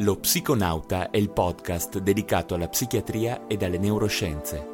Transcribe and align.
Lo 0.00 0.16
Psiconauta 0.16 1.10
è 1.10 1.16
il 1.16 1.30
podcast 1.30 1.98
dedicato 1.98 2.54
alla 2.54 2.68
psichiatria 2.68 3.48
ed 3.48 3.64
alle 3.64 3.78
neuroscienze. 3.78 4.64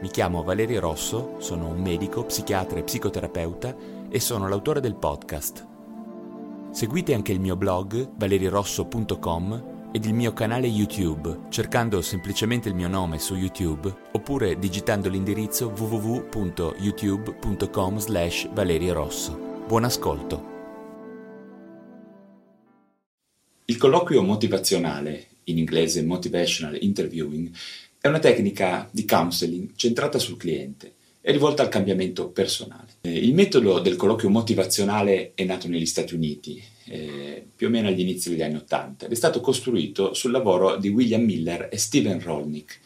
Mi 0.00 0.08
chiamo 0.08 0.42
Valerio 0.42 0.80
Rosso, 0.80 1.36
sono 1.38 1.68
un 1.68 1.80
medico, 1.80 2.24
psichiatra 2.24 2.80
e 2.80 2.82
psicoterapeuta 2.82 3.76
e 4.08 4.18
sono 4.18 4.48
l'autore 4.48 4.80
del 4.80 4.96
podcast. 4.96 5.64
Seguite 6.72 7.14
anche 7.14 7.30
il 7.30 7.38
mio 7.38 7.54
blog 7.54 8.10
valerirosso.com 8.16 9.90
ed 9.92 10.04
il 10.04 10.14
mio 10.14 10.32
canale 10.32 10.66
YouTube 10.66 11.42
cercando 11.48 12.02
semplicemente 12.02 12.68
il 12.68 12.74
mio 12.74 12.88
nome 12.88 13.20
su 13.20 13.36
YouTube 13.36 13.94
oppure 14.10 14.58
digitando 14.58 15.08
l'indirizzo 15.08 15.68
www.youtube.com 15.68 17.98
slash 17.98 18.52
valeriorosso. 18.52 19.38
Buon 19.68 19.84
ascolto! 19.84 20.53
Il 23.66 23.78
colloquio 23.78 24.20
motivazionale, 24.20 25.26
in 25.44 25.56
inglese 25.56 26.02
motivational 26.02 26.76
interviewing, 26.82 27.50
è 27.98 28.08
una 28.08 28.18
tecnica 28.18 28.86
di 28.90 29.06
counseling 29.06 29.70
centrata 29.74 30.18
sul 30.18 30.36
cliente 30.36 30.92
e 31.22 31.32
rivolta 31.32 31.62
al 31.62 31.70
cambiamento 31.70 32.28
personale. 32.28 32.96
Eh, 33.00 33.16
il 33.16 33.32
metodo 33.32 33.78
del 33.78 33.96
colloquio 33.96 34.28
motivazionale 34.28 35.32
è 35.34 35.44
nato 35.44 35.66
negli 35.68 35.86
Stati 35.86 36.14
Uniti, 36.14 36.62
eh, 36.86 37.46
più 37.54 37.68
o 37.68 37.70
meno 37.70 37.88
agli 37.88 38.00
inizi 38.00 38.30
degli 38.30 38.42
anni 38.42 38.56
Ottanta, 38.56 39.06
ed 39.06 39.12
è 39.12 39.14
stato 39.14 39.40
costruito 39.40 40.14
sul 40.14 40.30
lavoro 40.30 40.76
di 40.76 40.88
William 40.88 41.22
Miller 41.22 41.68
e 41.70 41.78
Steven 41.78 42.20
Rolnick, 42.20 42.78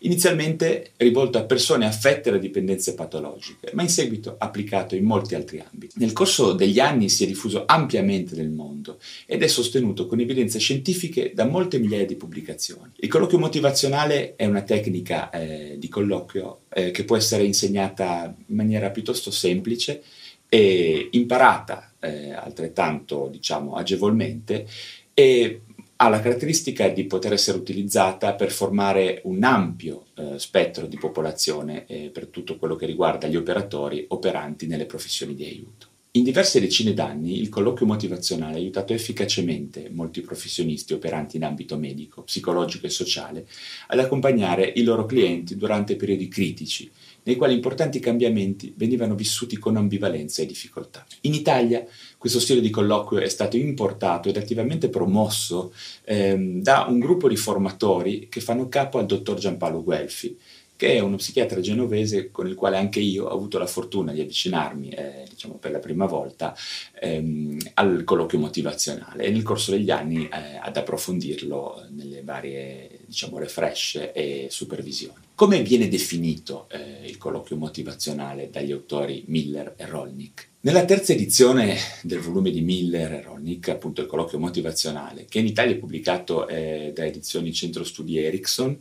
inizialmente 0.00 0.92
rivolto 0.96 1.38
a 1.38 1.44
persone 1.44 1.86
affette 1.86 2.30
da 2.30 2.38
dipendenze 2.38 2.94
patologiche, 2.94 3.70
ma 3.72 3.82
in 3.82 3.88
seguito 3.88 4.36
applicato 4.38 4.94
in 4.94 5.04
molti 5.04 5.34
altri 5.34 5.62
ambiti. 5.66 5.94
Nel 5.98 6.12
corso 6.12 6.52
degli 6.52 6.78
anni 6.78 7.08
si 7.08 7.24
è 7.24 7.26
diffuso 7.26 7.64
ampiamente 7.66 8.34
nel 8.36 8.50
mondo 8.50 8.98
ed 9.26 9.42
è 9.42 9.46
sostenuto 9.46 10.06
con 10.06 10.20
evidenze 10.20 10.58
scientifiche 10.58 11.32
da 11.34 11.46
molte 11.46 11.78
migliaia 11.78 12.06
di 12.06 12.16
pubblicazioni. 12.16 12.92
Il 12.96 13.08
colloquio 13.08 13.38
motivazionale 13.38 14.36
è 14.36 14.46
una 14.46 14.62
tecnica 14.62 15.30
eh, 15.30 15.76
di 15.78 15.88
colloquio 15.88 16.60
eh, 16.68 16.90
che 16.90 17.04
può 17.04 17.16
essere 17.16 17.44
insegnata 17.44 18.34
in 18.46 18.54
maniera 18.54 18.90
piuttosto 18.90 19.30
semplice 19.30 20.02
e 20.48 21.08
imparata 21.12 21.92
eh, 22.06 22.32
altrettanto 22.32 23.28
diciamo 23.30 23.74
agevolmente 23.74 24.66
e 25.14 25.62
ha 25.96 26.08
la 26.08 26.20
caratteristica 26.20 26.88
di 26.88 27.04
poter 27.04 27.32
essere 27.32 27.56
utilizzata 27.56 28.34
per 28.34 28.50
formare 28.50 29.22
un 29.24 29.42
ampio 29.44 30.06
eh, 30.14 30.38
spettro 30.38 30.86
di 30.86 30.98
popolazione 30.98 31.86
eh, 31.86 32.10
per 32.12 32.26
tutto 32.26 32.58
quello 32.58 32.76
che 32.76 32.86
riguarda 32.86 33.26
gli 33.26 33.36
operatori 33.36 34.04
operanti 34.08 34.66
nelle 34.66 34.84
professioni 34.84 35.34
di 35.34 35.44
aiuto. 35.44 35.94
In 36.16 36.22
diverse 36.22 36.60
decine 36.60 36.94
d'anni 36.94 37.38
il 37.38 37.50
colloquio 37.50 37.86
motivazionale 37.86 38.54
ha 38.54 38.56
aiutato 38.56 38.94
efficacemente 38.94 39.90
molti 39.92 40.22
professionisti 40.22 40.94
operanti 40.94 41.36
in 41.36 41.44
ambito 41.44 41.76
medico, 41.76 42.22
psicologico 42.22 42.86
e 42.86 42.88
sociale 42.90 43.46
ad 43.88 43.98
accompagnare 43.98 44.72
i 44.76 44.82
loro 44.82 45.04
clienti 45.04 45.58
durante 45.58 45.94
periodi 45.94 46.26
critici 46.28 46.90
nei 47.24 47.36
quali 47.36 47.52
importanti 47.52 47.98
cambiamenti 47.98 48.72
venivano 48.76 49.14
vissuti 49.14 49.58
con 49.58 49.76
ambivalenza 49.76 50.40
e 50.40 50.46
difficoltà. 50.46 51.04
In 51.22 51.34
Italia 51.34 51.84
questo 52.16 52.40
stile 52.40 52.62
di 52.62 52.70
colloquio 52.70 53.20
è 53.20 53.28
stato 53.28 53.58
importato 53.58 54.30
ed 54.30 54.38
attivamente 54.38 54.88
promosso 54.88 55.74
ehm, 56.04 56.62
da 56.62 56.86
un 56.88 56.98
gruppo 56.98 57.28
di 57.28 57.36
formatori 57.36 58.28
che 58.30 58.40
fanno 58.40 58.68
capo 58.68 58.98
al 58.98 59.06
dottor 59.06 59.38
Giampaolo 59.38 59.82
Guelfi, 59.82 60.38
che 60.76 60.94
è 60.94 60.98
uno 61.00 61.16
psichiatra 61.16 61.60
genovese 61.60 62.30
con 62.30 62.46
il 62.46 62.54
quale 62.54 62.76
anche 62.76 63.00
io 63.00 63.24
ho 63.24 63.30
avuto 63.30 63.58
la 63.58 63.66
fortuna 63.66 64.12
di 64.12 64.20
avvicinarmi, 64.20 64.90
eh, 64.90 65.26
diciamo 65.28 65.54
per 65.54 65.70
la 65.70 65.78
prima 65.78 66.06
volta, 66.06 66.54
ehm, 67.00 67.56
al 67.74 68.04
colloquio 68.04 68.40
motivazionale. 68.40 69.24
E 69.24 69.30
nel 69.30 69.42
corso 69.42 69.70
degli 69.70 69.90
anni 69.90 70.28
eh, 70.28 70.56
ad 70.60 70.76
approfondirlo 70.76 71.86
nelle 71.90 72.22
varie, 72.22 73.00
diciamo, 73.06 73.38
refresh 73.38 74.10
e 74.12 74.48
supervisioni. 74.50 75.24
Come 75.34 75.62
viene 75.62 75.88
definito 75.88 76.66
eh, 76.70 77.06
il 77.06 77.18
colloquio 77.18 77.58
motivazionale 77.58 78.48
dagli 78.50 78.72
autori 78.72 79.24
Miller 79.26 79.74
e 79.76 79.86
Rolnick? 79.86 80.48
Nella 80.66 80.84
terza 80.84 81.12
edizione 81.12 81.76
del 82.02 82.18
volume 82.18 82.50
di 82.50 82.60
Miller 82.60 83.12
e 83.12 83.22
Rolnick, 83.22 83.68
appunto 83.68 84.00
il 84.00 84.08
colloquio 84.08 84.40
motivazionale, 84.40 85.26
che 85.28 85.38
in 85.38 85.46
Italia 85.46 85.74
è 85.74 85.78
pubblicato 85.78 86.48
eh, 86.48 86.90
da 86.92 87.06
edizioni 87.06 87.52
Centro 87.52 87.84
Studi 87.84 88.18
Ericsson, 88.18 88.76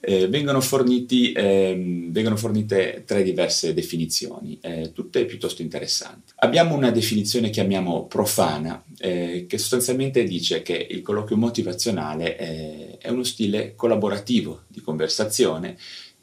eh, 0.00 0.26
vengono, 0.26 0.60
forniti, 0.60 1.32
ehm, 1.32 2.10
vengono, 2.10 2.36
fornite 2.36 3.04
tre 3.06 3.22
diverse 3.22 3.72
definizioni, 3.72 4.58
eh, 4.60 4.90
tutte 4.92 5.26
piuttosto 5.26 5.62
interessanti. 5.62 6.32
Abbiamo 6.36 6.74
una 6.74 6.90
definizione 6.90 7.46
che 7.46 7.52
chiamiamo 7.52 8.06
profana, 8.06 8.82
eh, 8.98 9.46
che 9.48 9.58
sostanzialmente 9.58 10.24
dice 10.24 10.62
che 10.62 10.88
il 10.90 11.02
colloquio 11.02 11.36
motivazionale 11.36 12.36
eh, 12.36 12.98
è 12.98 13.10
uno 13.10 13.22
stile 13.22 13.67
collaborativo 13.74 14.62
di 14.68 14.80
conversazione 14.80 15.76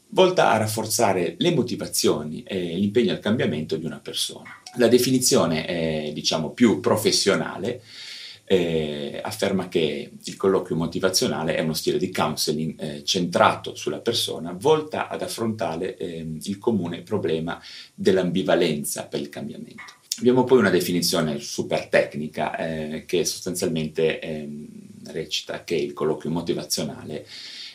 volta 0.08 0.50
a 0.50 0.56
rafforzare 0.56 1.34
le 1.38 1.54
motivazioni 1.54 2.42
e 2.42 2.76
l'impegno 2.76 3.12
al 3.12 3.18
cambiamento 3.18 3.76
di 3.76 3.84
una 3.84 3.98
persona. 3.98 4.50
La 4.76 4.88
definizione 4.88 5.64
è, 5.66 6.12
diciamo, 6.12 6.50
più 6.50 6.80
professionale, 6.80 7.82
eh, 8.48 9.20
afferma 9.22 9.68
che 9.68 10.12
il 10.22 10.36
colloquio 10.36 10.76
motivazionale 10.76 11.56
è 11.56 11.60
uno 11.60 11.74
stile 11.74 11.98
di 11.98 12.12
counseling 12.12 12.80
eh, 12.80 13.04
centrato 13.04 13.74
sulla 13.74 13.98
persona, 13.98 14.56
volta 14.56 15.08
ad 15.08 15.22
affrontare 15.22 15.96
eh, 15.96 16.24
il 16.40 16.58
comune 16.58 17.02
problema 17.02 17.60
dell'ambivalenza 17.94 19.06
per 19.06 19.20
il 19.20 19.28
cambiamento. 19.28 19.82
Abbiamo 20.18 20.44
poi 20.44 20.58
una 20.58 20.70
definizione 20.70 21.40
super 21.40 21.88
tecnica 21.88 22.56
eh, 22.56 23.04
che 23.04 23.24
sostanzialmente 23.24 24.18
ehm, 24.20 24.85
recita 25.12 25.64
che 25.64 25.74
il 25.74 25.92
colloquio 25.92 26.32
motivazionale 26.32 27.26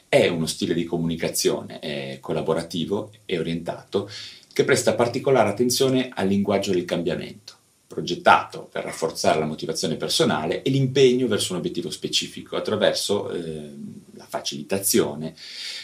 è 0.08 0.28
uno 0.28 0.46
stile 0.46 0.74
di 0.74 0.84
comunicazione 0.84 2.18
collaborativo 2.20 3.12
e 3.26 3.40
orientato 3.40 4.10
che 4.54 4.64
presta 4.66 4.96
particolare 4.96 5.50
attenzione 5.50 6.12
al 6.14 6.28
linguaggio 6.28 6.72
del 6.72 6.86
cambiamento, 6.86 7.56
progettato 7.88 8.68
per 8.72 8.84
rafforzare 8.84 9.40
la 9.40 9.46
motivazione 9.46 9.96
personale 9.96 10.62
e 10.62 10.70
l'impegno 10.70 11.28
verso 11.28 11.54
un 11.54 11.60
obiettivo 11.60 11.90
specifico 11.90 12.56
attraverso 12.56 13.32
eh, 13.32 13.72
la 14.14 14.26
facilitazione 14.26 15.34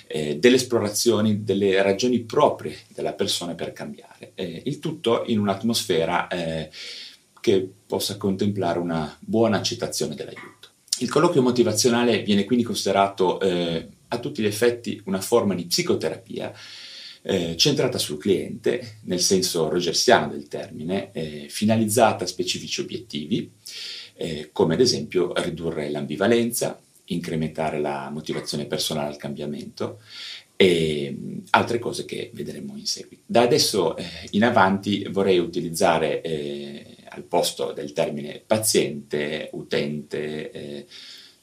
eh, 0.08 0.38
delle 0.38 0.56
esplorazioni 0.56 1.44
delle 1.44 1.82
ragioni 1.82 2.20
proprie 2.20 2.78
della 2.94 3.14
persona 3.14 3.56
per 3.56 3.74
cambiare. 3.74 4.32
Eh, 4.36 4.64
il 4.66 4.80
tutto 4.80 5.24
in 5.28 5.40
un'atmosfera 5.40 6.28
eh, 6.28 6.70
che 7.40 7.70
possa 7.86 8.18
contemplare 8.18 8.80
una 8.80 9.16
buona 9.20 9.58
accettazione 9.58 10.16
dell'aiuto. 10.16 10.57
Il 11.00 11.10
colloquio 11.10 11.42
motivazionale 11.42 12.24
viene 12.24 12.44
quindi 12.46 12.64
considerato 12.64 13.40
eh, 13.40 13.88
a 14.08 14.20
tutti 14.20 14.42
gli 14.42 14.48
effetti 14.48 15.02
una 15.06 15.22
forma 15.22 15.54
di 15.54 15.66
psicoterapia 15.66 16.52
eh, 17.22 17.56
centrata 17.58 17.98
sul 17.98 18.18
cliente, 18.18 19.00
nel 19.04 19.20
senso 19.20 19.70
rogersiano 19.70 20.30
del 20.30 20.48
termine, 20.48 21.12
eh, 21.12 21.48
finalizzata 21.50 22.24
a 22.24 22.28
specifici 22.28 22.82
obiettivi, 22.82 23.52
eh, 24.16 24.50
come 24.52 24.74
ad 24.74 24.80
esempio 24.80 25.34
ridurre 25.36 25.90
l'ambivalenza, 25.90 26.82
incrementare 27.06 27.80
la 27.80 28.10
motivazione 28.12 28.66
personale 28.66 29.10
al 29.10 29.18
cambiamento 29.18 30.00
e 30.56 31.12
mh, 31.12 31.44
altre 31.52 31.80
cose 31.80 32.06
che 32.06 32.32
vedremo 32.34 32.76
in 32.76 32.86
seguito. 32.86 33.24
Da 33.26 33.42
adesso 33.42 33.96
eh, 33.96 34.06
in 34.32 34.44
avanti 34.44 35.06
vorrei 35.10 35.38
utilizzare 35.38 36.22
eh, 36.22 36.97
al 37.18 37.24
posto 37.24 37.72
del 37.74 37.92
termine 37.94 38.42
paziente, 38.46 39.50
utente, 39.54 40.52
eh, 40.52 40.86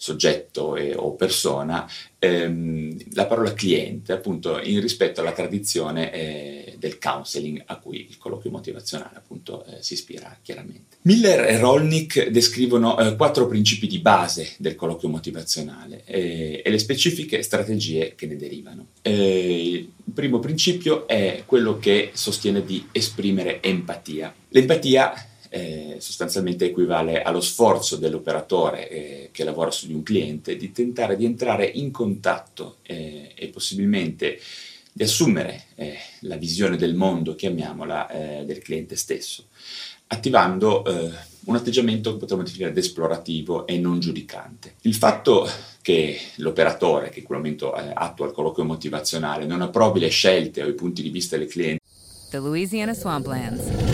soggetto 0.05 0.77
e, 0.77 0.95
o 0.95 1.15
persona, 1.15 1.91
ehm, 2.19 3.15
la 3.15 3.27
parola 3.27 3.55
cliente, 3.55 4.13
appunto, 4.13 4.61
in 4.61 4.81
rispetto 4.81 5.21
alla 5.21 5.33
tradizione 5.33 6.13
eh, 6.13 6.77
del 6.79 6.99
counseling 6.99 7.63
a 7.65 7.79
cui 7.79 8.07
il 8.09 8.19
colloquio 8.19 8.53
motivazionale 8.53 9.17
appunto 9.17 9.65
eh, 9.65 9.83
si 9.83 9.95
ispira 9.95 10.37
chiaramente. 10.43 10.99
Miller 11.03 11.47
e 11.47 11.59
Rolnick 11.59 12.29
descrivono 12.29 12.99
eh, 12.99 13.17
quattro 13.17 13.47
principi 13.47 13.87
di 13.87 13.99
base 13.99 14.53
del 14.59 14.75
colloquio 14.75 15.09
motivazionale 15.09 16.03
eh, 16.05 16.61
e 16.63 16.71
le 16.71 16.79
specifiche 16.79 17.41
strategie 17.41 18.15
che 18.15 18.27
ne 18.27 18.37
derivano. 18.37 18.89
Eh, 19.01 19.89
il 20.05 20.13
primo 20.13 20.39
principio 20.39 21.09
è 21.09 21.45
quello 21.47 21.79
che 21.79 22.11
sostiene 22.13 22.63
di 22.63 22.87
esprimere 22.93 23.63
empatia. 23.63 24.35
L'empatia 24.51 25.15
eh, 25.55 25.97
sostanzialmente 26.01 26.65
equivale 26.65 27.23
allo 27.23 27.41
sforzo 27.41 27.95
dell'operatore 27.95 28.89
eh, 28.91 29.29
che 29.31 29.45
lavora 29.45 29.71
su 29.71 29.87
di 29.87 29.95
un 29.95 30.03
cliente 30.03 30.57
di 30.57 30.73
tentare 30.73 31.17
di 31.17 31.25
entrare 31.25 31.65
in 31.65 31.93
contatto 31.93 32.79
eh, 32.83 33.31
e 33.37 33.49
possibilmente 33.49 34.41
di 34.93 35.05
assumere 35.05 35.67
eh, 35.77 35.97
la 36.23 36.37
visione 36.37 36.77
del 36.77 36.97
mondo, 36.97 37.37
chiamiamola, 37.37 38.11
eh, 38.41 38.45
del 38.45 38.59
cliente 38.59 38.97
stesso, 38.97 39.45
attivando 40.09 40.85
eh, 40.85 41.13
un 41.45 41.55
atteggiamento 41.55 42.13
che 42.13 42.19
potremmo 42.19 42.43
definire 42.43 42.75
esplorativo 42.75 43.65
e 43.69 43.79
non 43.79 44.01
giudicante. 44.01 44.75
Il 44.83 44.95
fatto 44.95 45.49
che 45.83 46.19
l'operatore, 46.37 47.11
che 47.11 47.21
in 47.21 47.25
quel 47.25 47.39
momento 47.39 47.73
attua 47.73 48.27
il 48.27 48.33
colloquio 48.33 48.65
motivazionale, 48.65 49.47
non 49.47 49.63
approvi 49.63 50.01
le 50.01 50.09
scelte 50.09 50.65
o 50.65 50.67
i 50.67 50.75
punti 50.75 51.03
di 51.03 51.11
vista 51.11 51.37
del 51.37 51.47
cliente. 51.47 51.81
The 52.31 52.39
Louisiana 52.39 52.95
Swamplands. 52.95 53.94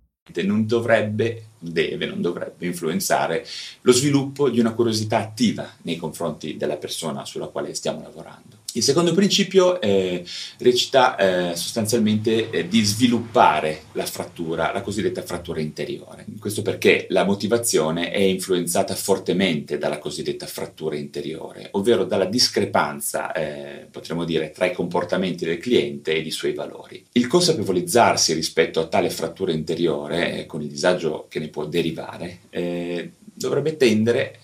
Non 0.39 0.65
dovrebbe, 0.65 1.47
deve, 1.59 2.05
non 2.05 2.21
dovrebbe 2.21 2.65
influenzare 2.65 3.45
lo 3.81 3.91
sviluppo 3.91 4.49
di 4.49 4.59
una 4.59 4.73
curiosità 4.73 5.17
attiva 5.17 5.69
nei 5.81 5.97
confronti 5.97 6.57
della 6.57 6.77
persona 6.77 7.25
sulla 7.25 7.47
quale 7.47 7.73
stiamo 7.73 8.01
lavorando. 8.01 8.60
Il 8.73 8.83
secondo 8.83 9.13
principio 9.13 9.81
eh, 9.81 10.23
recita 10.59 11.17
eh, 11.17 11.55
sostanzialmente 11.57 12.49
eh, 12.49 12.67
di 12.69 12.81
sviluppare 12.83 13.83
la 13.93 14.05
frattura, 14.05 14.71
la 14.71 14.81
cosiddetta 14.81 15.21
frattura 15.23 15.59
interiore. 15.59 16.25
Questo 16.39 16.61
perché 16.61 17.05
la 17.09 17.25
motivazione 17.25 18.11
è 18.11 18.19
influenzata 18.19 18.95
fortemente 18.95 19.77
dalla 19.77 19.97
cosiddetta 19.97 20.45
frattura 20.45 20.95
interiore, 20.95 21.67
ovvero 21.71 22.05
dalla 22.05 22.25
discrepanza, 22.25 23.33
eh, 23.33 23.87
potremmo 23.91 24.23
dire, 24.23 24.51
tra 24.51 24.65
i 24.65 24.73
comportamenti 24.73 25.43
del 25.43 25.57
cliente 25.57 26.15
ed 26.15 26.25
i 26.25 26.31
suoi 26.31 26.53
valori. 26.53 27.03
Il 27.13 27.27
consapevolizzarsi 27.27 28.33
rispetto 28.33 28.79
a 28.79 28.87
tale 28.87 29.09
frattura 29.09 29.51
interiore, 29.51 30.39
eh, 30.39 30.45
con 30.45 30.61
il 30.61 30.69
disagio 30.69 31.25
che 31.29 31.39
ne 31.39 31.49
può 31.49 31.65
derivare, 31.65 32.39
eh, 32.49 33.11
dovrebbe 33.33 33.75
tendere 33.75 34.39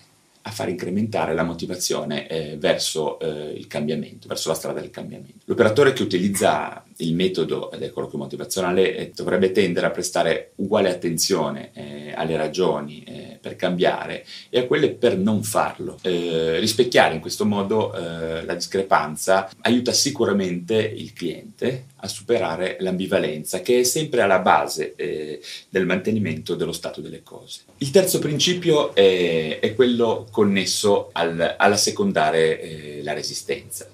a 0.48 0.50
far 0.50 0.70
incrementare 0.70 1.34
la 1.34 1.44
motivazione 1.44 2.26
eh, 2.26 2.56
verso 2.58 3.18
eh, 3.20 3.52
il 3.52 3.66
cambiamento, 3.66 4.28
verso 4.28 4.48
la 4.48 4.54
strada 4.54 4.80
del 4.80 4.90
cambiamento. 4.90 5.44
L'operatore 5.44 5.92
che 5.92 6.02
utilizza 6.02 6.82
il 6.98 7.14
metodo 7.14 7.70
del 7.76 7.92
colloquio 7.92 8.18
motivazionale 8.18 8.96
eh, 8.96 9.12
dovrebbe 9.14 9.52
tendere 9.52 9.86
a 9.86 9.90
prestare 9.90 10.52
uguale 10.56 10.90
attenzione 10.90 11.70
eh, 11.74 12.12
alle 12.14 12.36
ragioni 12.36 13.02
eh, 13.04 13.38
per 13.40 13.56
cambiare 13.56 14.24
e 14.48 14.60
a 14.60 14.66
quelle 14.66 14.90
per 14.90 15.16
non 15.16 15.42
farlo. 15.42 15.98
Eh, 16.02 16.58
rispecchiare 16.58 17.14
in 17.14 17.20
questo 17.20 17.44
modo 17.44 17.94
eh, 17.94 18.44
la 18.44 18.54
discrepanza 18.54 19.50
aiuta 19.60 19.92
sicuramente 19.92 20.74
il 20.76 21.12
cliente 21.12 21.86
a 21.96 22.08
superare 22.08 22.76
l'ambivalenza 22.80 23.60
che 23.60 23.80
è 23.80 23.82
sempre 23.84 24.22
alla 24.22 24.40
base 24.40 24.94
eh, 24.96 25.40
del 25.68 25.86
mantenimento 25.86 26.54
dello 26.54 26.72
stato 26.72 27.00
delle 27.00 27.22
cose. 27.22 27.60
Il 27.78 27.90
terzo 27.90 28.18
principio 28.18 28.94
è, 28.94 29.58
è 29.60 29.74
quello 29.74 30.26
connesso 30.30 31.10
al, 31.12 31.54
alla 31.56 31.76
secondare 31.76 33.00
la 33.02 33.12
resistenza 33.12 33.86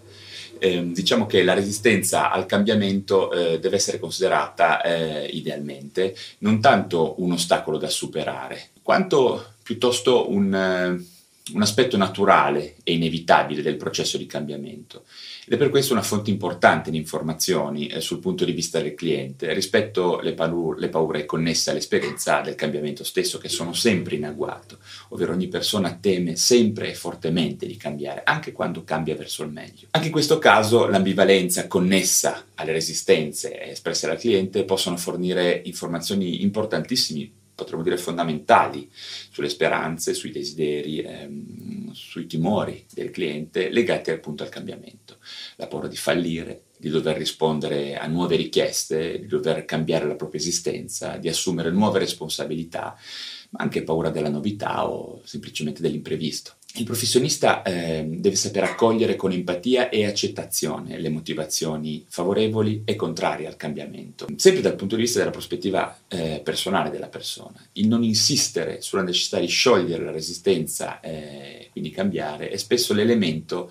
eh, 0.59 0.93
diciamo 0.93 1.27
che 1.27 1.43
la 1.43 1.55
resistenza 1.55 2.31
al 2.31 2.47
cambiamento 2.47 3.33
eh, 3.33 3.59
deve 3.59 3.77
essere 3.77 3.99
considerata 3.99 4.83
eh, 4.83 5.27
idealmente 5.27 6.15
non 6.39 6.61
tanto 6.61 7.15
un 7.19 7.33
ostacolo 7.33 7.79
da 7.79 7.89
superare, 7.89 8.71
quanto 8.83 9.53
piuttosto 9.63 10.31
un, 10.31 10.55
eh, 10.55 11.14
un 11.53 11.61
aspetto 11.61 11.99
naturale 11.99 12.77
e 12.83 12.95
inevitabile 12.95 13.61
del 13.61 13.77
processo 13.77 14.17
di 14.17 14.25
cambiamento 14.25 15.05
ed 15.45 15.53
è 15.53 15.57
per 15.59 15.69
questo 15.69 15.93
una 15.93 16.01
fonte 16.01 16.31
importante 16.31 16.91
di 16.91 16.97
informazioni 16.97 17.87
eh, 17.89 18.01
sul 18.01 18.19
punto 18.19 18.47
di 18.47 18.53
vista 18.53 18.81
del 18.81 18.95
cliente 18.95 19.53
rispetto 19.53 20.19
alle 20.19 20.35
le 20.79 20.89
paure 20.89 21.27
connesse 21.27 21.71
all'esperienza 21.71 22.41
del 22.41 22.55
cambiamento 22.55 23.05
stesso 23.05 23.37
che 23.37 23.51
sono 23.51 23.75
sempre 23.75 24.17
in 24.17 24.25
agguato, 24.25 24.79
ovvero 25.09 25.33
ogni 25.33 25.49
persona 25.49 25.99
teme 26.01 26.37
sempre 26.37 26.89
e 26.89 26.95
fortemente 26.95 27.67
di 27.67 27.77
cambiare, 27.77 28.23
anche 28.25 28.53
quando 28.53 28.83
cambia 28.83 29.15
verso 29.15 29.43
il 29.43 29.51
meglio. 29.51 29.89
Anche 29.91 30.07
in 30.07 30.13
questo 30.13 30.39
caso 30.39 30.87
l'ambivalenza 30.87 31.67
connessa 31.67 32.47
alle 32.55 32.73
resistenze 32.73 33.61
espresse 33.71 34.07
dal 34.07 34.19
cliente 34.19 34.65
possono 34.65 34.97
fornire 34.97 35.61
informazioni 35.67 36.43
importantissime 36.43 37.43
potremmo 37.55 37.83
dire 37.83 37.97
fondamentali 37.97 38.91
sulle 38.93 39.49
speranze, 39.49 40.15
sui 40.15 40.31
desideri, 40.31 40.99
ehm, 41.01 41.93
sui 41.93 42.27
timori 42.27 42.85
del 42.93 43.11
cliente 43.11 43.71
legati 43.71 44.11
appunto 44.11 44.43
al 44.43 44.49
cambiamento. 44.49 45.19
La 45.57 45.67
paura 45.67 45.89
di 45.89 45.97
fallire, 45.97 46.65
di 46.77 46.89
dover 46.89 47.17
rispondere 47.17 47.97
a 47.97 48.07
nuove 48.07 48.37
richieste, 48.37 49.21
di 49.21 49.27
dover 49.27 49.65
cambiare 49.65 50.07
la 50.07 50.17
propria 50.17 50.41
esistenza, 50.41 51.17
di 51.17 51.29
assumere 51.29 51.71
nuove 51.71 52.01
responsabilità, 52.01 52.97
ma 53.51 53.61
anche 53.61 53.85
paura 53.85 54.11
della 54.11 54.29
novità 54.29 54.89
o 54.89 55.23
semplicemente 55.25 55.81
dell'imprevisto. 55.81 56.57
Il 56.77 56.85
professionista 56.85 57.63
eh, 57.63 58.05
deve 58.05 58.35
sapere 58.35 58.67
accogliere 58.67 59.15
con 59.15 59.31
empatia 59.31 59.91
e 59.91 60.07
accettazione 60.07 60.99
le 60.99 61.09
motivazioni 61.09 62.05
favorevoli 62.09 62.83
e 62.85 62.97
contrarie 62.97 63.47
al 63.47 63.55
cambiamento, 63.55 64.27
sempre 64.35 64.61
dal 64.61 64.75
punto 64.75 64.97
di 64.97 65.03
vista 65.03 65.21
della 65.21 65.31
prospettiva 65.31 65.97
eh, 66.09 66.41
personale 66.43 66.91
della 66.91 67.07
persona. 67.07 67.65
Il 67.75 67.87
non 67.87 68.03
insistere 68.03 68.81
sulla 68.81 69.03
necessità 69.03 69.39
di 69.39 69.47
sciogliere 69.47 70.03
la 70.03 70.11
resistenza, 70.11 70.99
eh, 70.99 71.69
quindi 71.71 71.91
cambiare, 71.91 72.49
è 72.49 72.57
spesso 72.57 72.93
l'elemento 72.93 73.71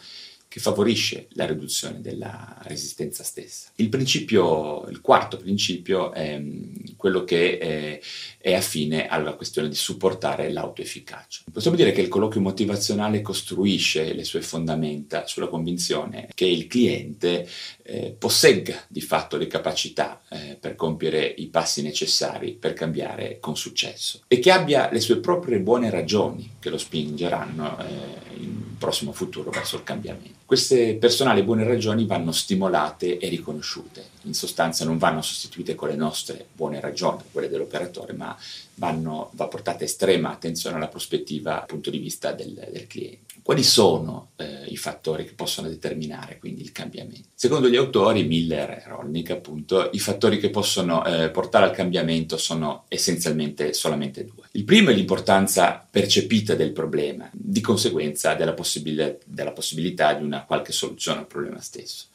che 0.54 0.60
favorisce 0.60 1.30
la 1.32 1.48
riduzione 1.48 2.00
della 2.00 2.56
resistenza 2.62 3.24
stessa. 3.24 3.72
Il 3.78 3.90
il 3.90 5.02
quarto 5.02 5.38
principio 5.38 6.14
è 6.14 6.38
mm, 6.38 6.74
quello 6.96 7.24
che 7.24 8.00
è, 8.44 8.54
affine 8.54 9.08
alla 9.08 9.34
questione 9.34 9.70
di 9.70 9.76
supportare 9.76 10.52
l'autoefficacia. 10.52 11.44
Possiamo 11.52 11.78
dire 11.78 11.94
che 11.94 12.02
il 12.02 12.10
colloquio 12.10 12.42
motivazionale 12.42 13.22
costruisce 13.22 14.14
le 14.14 14.26
sue 14.26 14.42
fondamenta 14.42 15.26
sulla 15.28 15.48
convinzione 15.48 16.28
che 16.34 16.46
il 16.46 16.68
cliente 16.68 17.48
eh, 17.84 18.16
possegga 18.18 18.84
di 18.88 19.02
fatto 19.02 19.38
le 19.38 19.48
capacità 19.48 20.22
eh, 20.30 20.58
per 20.60 20.76
compiere 20.76 21.26
i 21.26 21.48
passi 21.48 21.82
necessari 21.82 22.52
per 22.52 22.74
cambiare 22.74 23.38
con 23.40 23.56
successo 23.56 24.22
e 24.28 24.40
che 24.40 24.52
abbia 24.52 24.90
le 24.92 25.00
sue 25.00 25.18
proprie 25.18 25.60
buone 25.60 25.90
ragioni 25.90 26.56
che 26.60 26.70
lo 26.70 26.78
spingeranno 26.78 27.80
eh, 27.80 28.42
in 28.42 28.78
prossimo 28.78 29.14
futuro 29.14 29.50
verso 29.50 29.78
il 29.78 29.84
cambiamento. 29.84 30.42
Queste 30.46 30.96
personali 30.96 31.44
buone 31.44 31.64
ragioni 31.64 32.06
vanno 32.06 32.32
stimolate 32.32 33.18
e 33.18 33.30
riconosciute, 33.30 34.04
in 34.24 34.34
sostanza 34.34 34.86
non 34.86 34.98
vanno 34.98 35.22
sostituite 35.22 35.76
con 35.76 35.90
le 35.90 35.96
nostre 35.96 36.48
buone 36.54 36.80
ragioni, 36.80 37.24
quelle 37.32 37.50
dell'operatore, 37.50 38.14
ma 38.14 38.38
vanno, 38.76 39.32
va 39.34 39.48
portata 39.48 39.84
estrema 39.84 40.32
attenzione 40.32 40.78
alla 40.78 40.88
prospettiva 40.88 41.54
dal 41.54 41.66
punto 41.66 41.90
di 41.90 41.98
vista 42.00 42.32
del, 42.32 42.54
del 42.72 42.88
cliente. 42.88 43.32
Quali 43.44 43.64
sono 43.64 44.30
eh, 44.38 44.64
i 44.68 44.78
fattori 44.78 45.26
che 45.26 45.34
possono 45.34 45.68
determinare 45.68 46.40
quindi 46.40 46.62
il 46.62 46.72
cambiamento? 46.72 47.28
Secondo 47.36 47.70
gli 47.70 47.76
autori, 47.76 48.24
Miller 48.24 48.70
e 48.70 48.84
Rolnick 48.88 49.32
appunto, 49.32 49.90
i 49.92 50.00
fattori 50.00 50.40
che 50.40 50.50
possono 50.50 51.06
eh, 51.06 51.30
portare 51.30 51.66
al 51.66 51.76
cambiamento 51.76 52.38
sono 52.38 52.86
essenzialmente 52.88 53.74
solamente 53.74 54.24
due. 54.24 54.48
Il 54.52 54.64
primo 54.64 54.92
è 54.92 54.94
l'importanza 54.94 55.86
percepita 55.90 56.56
del 56.56 56.72
problema, 56.72 57.30
di 57.34 57.60
conseguenza 57.60 58.34
della, 58.34 58.54
possibil- 58.54 59.20
della 59.26 59.52
possibilità 59.52 60.14
di 60.14 60.24
una 60.24 60.46
qualche 60.46 60.72
soluzione 60.72 61.20
al 61.20 61.28
problema 61.28 61.60
stesso. 61.60 62.06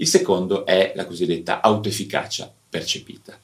Il 0.00 0.08
secondo 0.08 0.64
è 0.64 0.92
la 0.96 1.04
cosiddetta 1.04 1.60
autoefficacia 1.60 2.50
percepita. 2.70 3.38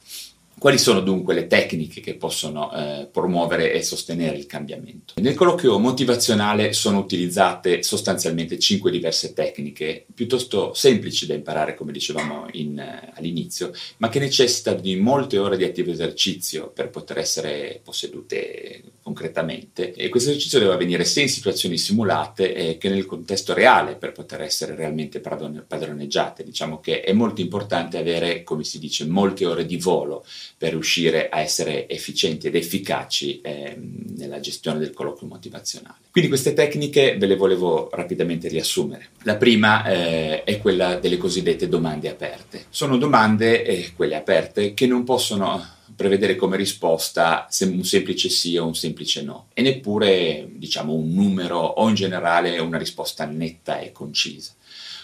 Quali 0.59 0.79
sono 0.79 1.01
dunque 1.01 1.35
le 1.35 1.45
tecniche 1.45 2.01
che 2.01 2.15
possono 2.15 2.73
eh, 2.73 3.07
promuovere 3.11 3.73
e 3.73 3.83
sostenere 3.83 4.37
il 4.37 4.47
cambiamento? 4.47 5.13
Nel 5.17 5.35
colloquio 5.35 5.77
motivazionale 5.77 6.73
sono 6.73 6.97
utilizzate 6.97 7.83
sostanzialmente 7.83 8.57
cinque 8.57 8.89
diverse 8.89 9.33
tecniche, 9.33 10.07
piuttosto 10.11 10.73
semplici 10.73 11.27
da 11.27 11.35
imparare, 11.35 11.75
come 11.75 11.91
dicevamo 11.91 12.47
in, 12.53 12.79
eh, 12.79 13.11
all'inizio, 13.13 13.71
ma 13.97 14.09
che 14.09 14.17
necessitano 14.17 14.79
di 14.79 14.95
molte 14.95 15.37
ore 15.37 15.57
di 15.57 15.63
attivo 15.63 15.91
esercizio 15.91 16.71
per 16.71 16.89
poter 16.89 17.19
essere 17.19 17.79
possedute 17.83 18.81
concretamente 19.03 19.93
e 19.93 20.09
questo 20.09 20.31
esercizio 20.31 20.57
deve 20.57 20.73
avvenire 20.73 21.05
sia 21.05 21.21
in 21.21 21.29
situazioni 21.29 21.77
simulate 21.77 22.53
eh, 22.55 22.77
che 22.79 22.89
nel 22.89 23.05
contesto 23.05 23.53
reale 23.53 23.95
per 23.95 24.11
poter 24.11 24.41
essere 24.41 24.73
realmente 24.73 25.19
padroneggiate. 25.19 26.43
Diciamo 26.43 26.79
che 26.79 27.01
è 27.01 27.13
molto 27.13 27.41
importante 27.41 27.99
avere, 27.99 28.43
come 28.43 28.63
si 28.63 28.79
dice, 28.79 29.05
molte 29.05 29.45
ore 29.45 29.65
di 29.65 29.77
volo 29.77 30.25
per 30.57 30.71
riuscire 30.71 31.29
a 31.29 31.39
essere 31.39 31.87
efficienti 31.89 32.47
ed 32.47 32.55
efficaci 32.55 33.41
eh, 33.41 33.75
nella 34.17 34.39
gestione 34.39 34.79
del 34.79 34.93
colloquio 34.93 35.27
motivazionale. 35.27 35.95
Quindi 36.11 36.29
queste 36.29 36.53
tecniche 36.53 37.17
ve 37.17 37.27
le 37.27 37.35
volevo 37.35 37.89
rapidamente 37.91 38.47
riassumere. 38.47 39.09
La 39.23 39.35
prima 39.35 39.85
eh, 39.85 40.43
è 40.43 40.59
quella 40.59 40.95
delle 40.95 41.17
cosiddette 41.17 41.67
domande 41.67 42.09
aperte. 42.09 42.65
Sono 42.69 42.97
domande, 42.97 43.63
eh, 43.63 43.91
quelle 43.95 44.15
aperte, 44.15 44.73
che 44.73 44.87
non 44.87 45.03
possono 45.03 45.75
prevedere 45.95 46.35
come 46.35 46.57
risposta 46.57 47.47
un 47.61 47.83
semplice 47.83 48.29
sì 48.29 48.55
o 48.57 48.67
un 48.67 48.75
semplice 48.75 49.23
no 49.23 49.47
e 49.53 49.63
neppure 49.63 50.47
diciamo 50.51 50.93
un 50.93 51.11
numero 51.11 51.57
o 51.57 51.89
in 51.89 51.95
generale 51.95 52.59
una 52.59 52.77
risposta 52.77 53.25
netta 53.25 53.79
e 53.79 53.91
concisa. 53.91 54.53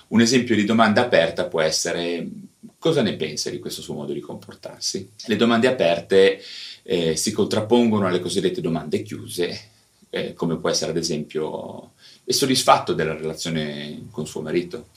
Un 0.09 0.21
esempio 0.21 0.55
di 0.55 0.65
domanda 0.65 1.01
aperta 1.01 1.45
può 1.45 1.61
essere 1.61 2.27
cosa 2.77 3.01
ne 3.01 3.15
pensa 3.15 3.49
di 3.49 3.59
questo 3.59 3.81
suo 3.81 3.93
modo 3.93 4.13
di 4.13 4.19
comportarsi? 4.19 5.09
Le 5.25 5.35
domande 5.35 5.67
aperte 5.67 6.41
eh, 6.83 7.15
si 7.15 7.31
contrappongono 7.31 8.07
alle 8.07 8.19
cosiddette 8.19 8.61
domande 8.61 9.01
chiuse, 9.01 9.69
eh, 10.09 10.33
come 10.33 10.57
può 10.57 10.69
essere 10.69 10.91
ad 10.91 10.97
esempio 10.97 11.91
è 12.23 12.31
soddisfatto 12.31 12.93
della 12.93 13.15
relazione 13.15 14.07
con 14.11 14.27
suo 14.27 14.41
marito? 14.41 14.87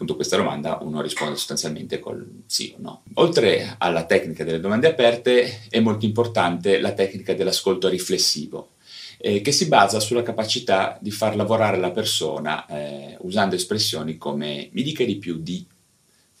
appunto 0.00 0.16
questa 0.16 0.38
domanda 0.38 0.78
uno 0.80 1.02
risponde 1.02 1.36
sostanzialmente 1.36 1.98
col 1.98 2.26
sì 2.46 2.72
o 2.74 2.80
no. 2.80 3.02
Oltre 3.14 3.74
alla 3.76 4.06
tecnica 4.06 4.44
delle 4.44 4.58
domande 4.58 4.88
aperte 4.88 5.66
è 5.68 5.78
molto 5.78 6.06
importante 6.06 6.80
la 6.80 6.92
tecnica 6.92 7.34
dell'ascolto 7.34 7.86
riflessivo, 7.88 8.70
eh, 9.18 9.42
che 9.42 9.52
si 9.52 9.68
basa 9.68 10.00
sulla 10.00 10.22
capacità 10.22 10.96
di 11.02 11.10
far 11.10 11.36
lavorare 11.36 11.76
la 11.76 11.90
persona 11.90 12.64
eh, 12.66 13.16
usando 13.20 13.54
espressioni 13.54 14.16
come 14.16 14.70
mi 14.72 14.82
dica 14.82 15.04
di 15.04 15.16
più 15.16 15.36
di 15.38 15.66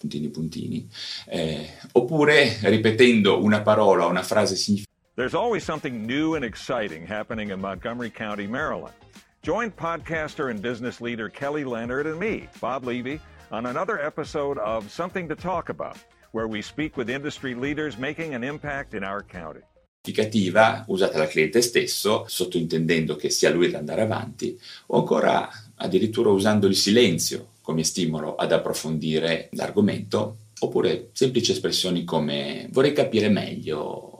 puntini 0.00 0.30
puntini, 0.30 0.88
eh, 1.26 1.68
oppure 1.92 2.58
ripetendo 2.62 3.42
una 3.42 3.60
parola 3.60 4.06
o 4.06 4.08
una 4.08 4.22
frase 4.22 4.56
significativa. 4.56 4.88
There's 5.16 5.34
always 5.34 5.64
something 5.64 6.06
new 6.06 6.34
and 6.34 6.44
exciting 6.44 7.06
happening 7.06 7.50
in 7.50 7.60
Montgomery 7.60 8.10
County, 8.10 8.46
Maryland. 8.46 8.94
Join 9.42 9.70
podcaster 9.70 10.48
and 10.48 10.62
business 10.62 11.00
leader 11.00 11.28
Kelly 11.28 11.64
Leonard 11.64 12.06
and 12.06 12.18
me, 12.18 12.48
Bob 12.60 12.84
Levy, 12.84 13.20
on 13.50 13.66
another 13.66 14.00
episode 14.00 14.56
of 14.58 14.90
Something 14.90 15.28
to 15.28 15.34
Talk 15.34 15.68
About, 15.68 15.98
where 16.32 16.48
we 16.48 16.62
speak 16.62 16.96
with 16.96 17.10
industry 17.10 17.54
leaders 17.54 17.98
making 17.98 18.34
an 18.34 18.42
impact 18.42 18.94
in 18.94 19.04
our 19.04 19.22
county. 19.22 19.60
Significativa 20.02 20.84
usata 20.88 21.18
dal 21.18 21.28
cliente 21.28 21.60
stesso, 21.60 22.24
sottointendendo 22.26 23.16
che 23.16 23.28
sia 23.28 23.50
lui 23.50 23.66
ad 23.66 23.74
andare 23.74 24.00
avanti, 24.00 24.58
o 24.86 24.98
ancora 24.98 25.50
addirittura 25.74 26.30
usando 26.30 26.66
il 26.66 26.76
silenzio 26.76 27.49
come 27.62 27.84
stimolo 27.84 28.34
ad 28.36 28.52
approfondire 28.52 29.48
l'argomento, 29.52 30.36
oppure 30.60 31.10
semplici 31.12 31.52
espressioni 31.52 32.04
come 32.04 32.68
vorrei 32.72 32.92
capire 32.92 33.28
meglio 33.28 34.10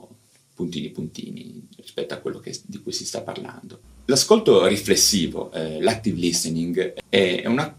puntini 0.53 0.89
puntini 0.89 1.67
rispetto 1.77 2.13
a 2.13 2.17
quello 2.17 2.39
che, 2.39 2.57
di 2.65 2.79
cui 2.81 2.91
si 2.91 3.05
sta 3.05 3.21
parlando. 3.21 3.79
L'ascolto 4.05 4.65
riflessivo, 4.67 5.51
eh, 5.51 5.81
l'active 5.81 6.19
listening, 6.19 6.93
è 7.09 7.43
una 7.45 7.73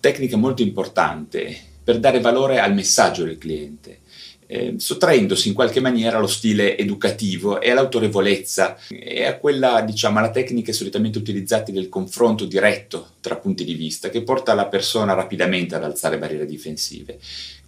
tecnica 0.00 0.36
molto 0.36 0.62
importante 0.62 1.56
per 1.82 1.98
dare 2.00 2.20
valore 2.20 2.58
al 2.58 2.74
messaggio 2.74 3.24
del 3.24 3.38
cliente, 3.38 4.00
eh, 4.46 4.74
sottraendosi 4.76 5.48
in 5.48 5.54
qualche 5.54 5.80
maniera 5.80 6.18
allo 6.18 6.26
stile 6.26 6.76
educativo 6.78 7.60
e 7.60 7.70
all'autorevolezza 7.70 8.78
e 8.88 9.24
a 9.24 9.36
quella, 9.36 9.80
diciamo, 9.82 10.18
alla 10.18 10.30
tecnica 10.30 10.72
solitamente 10.72 11.18
utilizzate 11.18 11.72
del 11.72 11.88
confronto 11.88 12.44
diretto 12.44 13.10
tra 13.20 13.36
punti 13.36 13.64
di 13.64 13.74
vista 13.74 14.08
che 14.08 14.22
porta 14.22 14.54
la 14.54 14.66
persona 14.66 15.14
rapidamente 15.14 15.74
ad 15.74 15.84
alzare 15.84 16.18
barriere 16.18 16.46
difensive. 16.46 17.18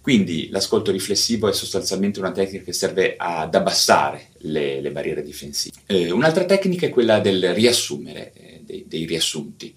Quindi 0.01 0.49
l'ascolto 0.49 0.91
riflessivo 0.91 1.49
è 1.49 1.53
sostanzialmente 1.53 2.19
una 2.19 2.31
tecnica 2.31 2.63
che 2.63 2.73
serve 2.73 3.15
ad 3.17 3.53
abbassare 3.53 4.29
le, 4.39 4.79
le 4.79 4.91
barriere 4.91 5.21
difensive. 5.21 5.75
Eh, 5.85 6.09
un'altra 6.11 6.45
tecnica 6.45 6.87
è 6.87 6.89
quella 6.89 7.19
del 7.19 7.53
riassumere, 7.53 8.31
eh, 8.33 8.61
dei, 8.63 8.85
dei 8.87 9.05
riassunti. 9.05 9.75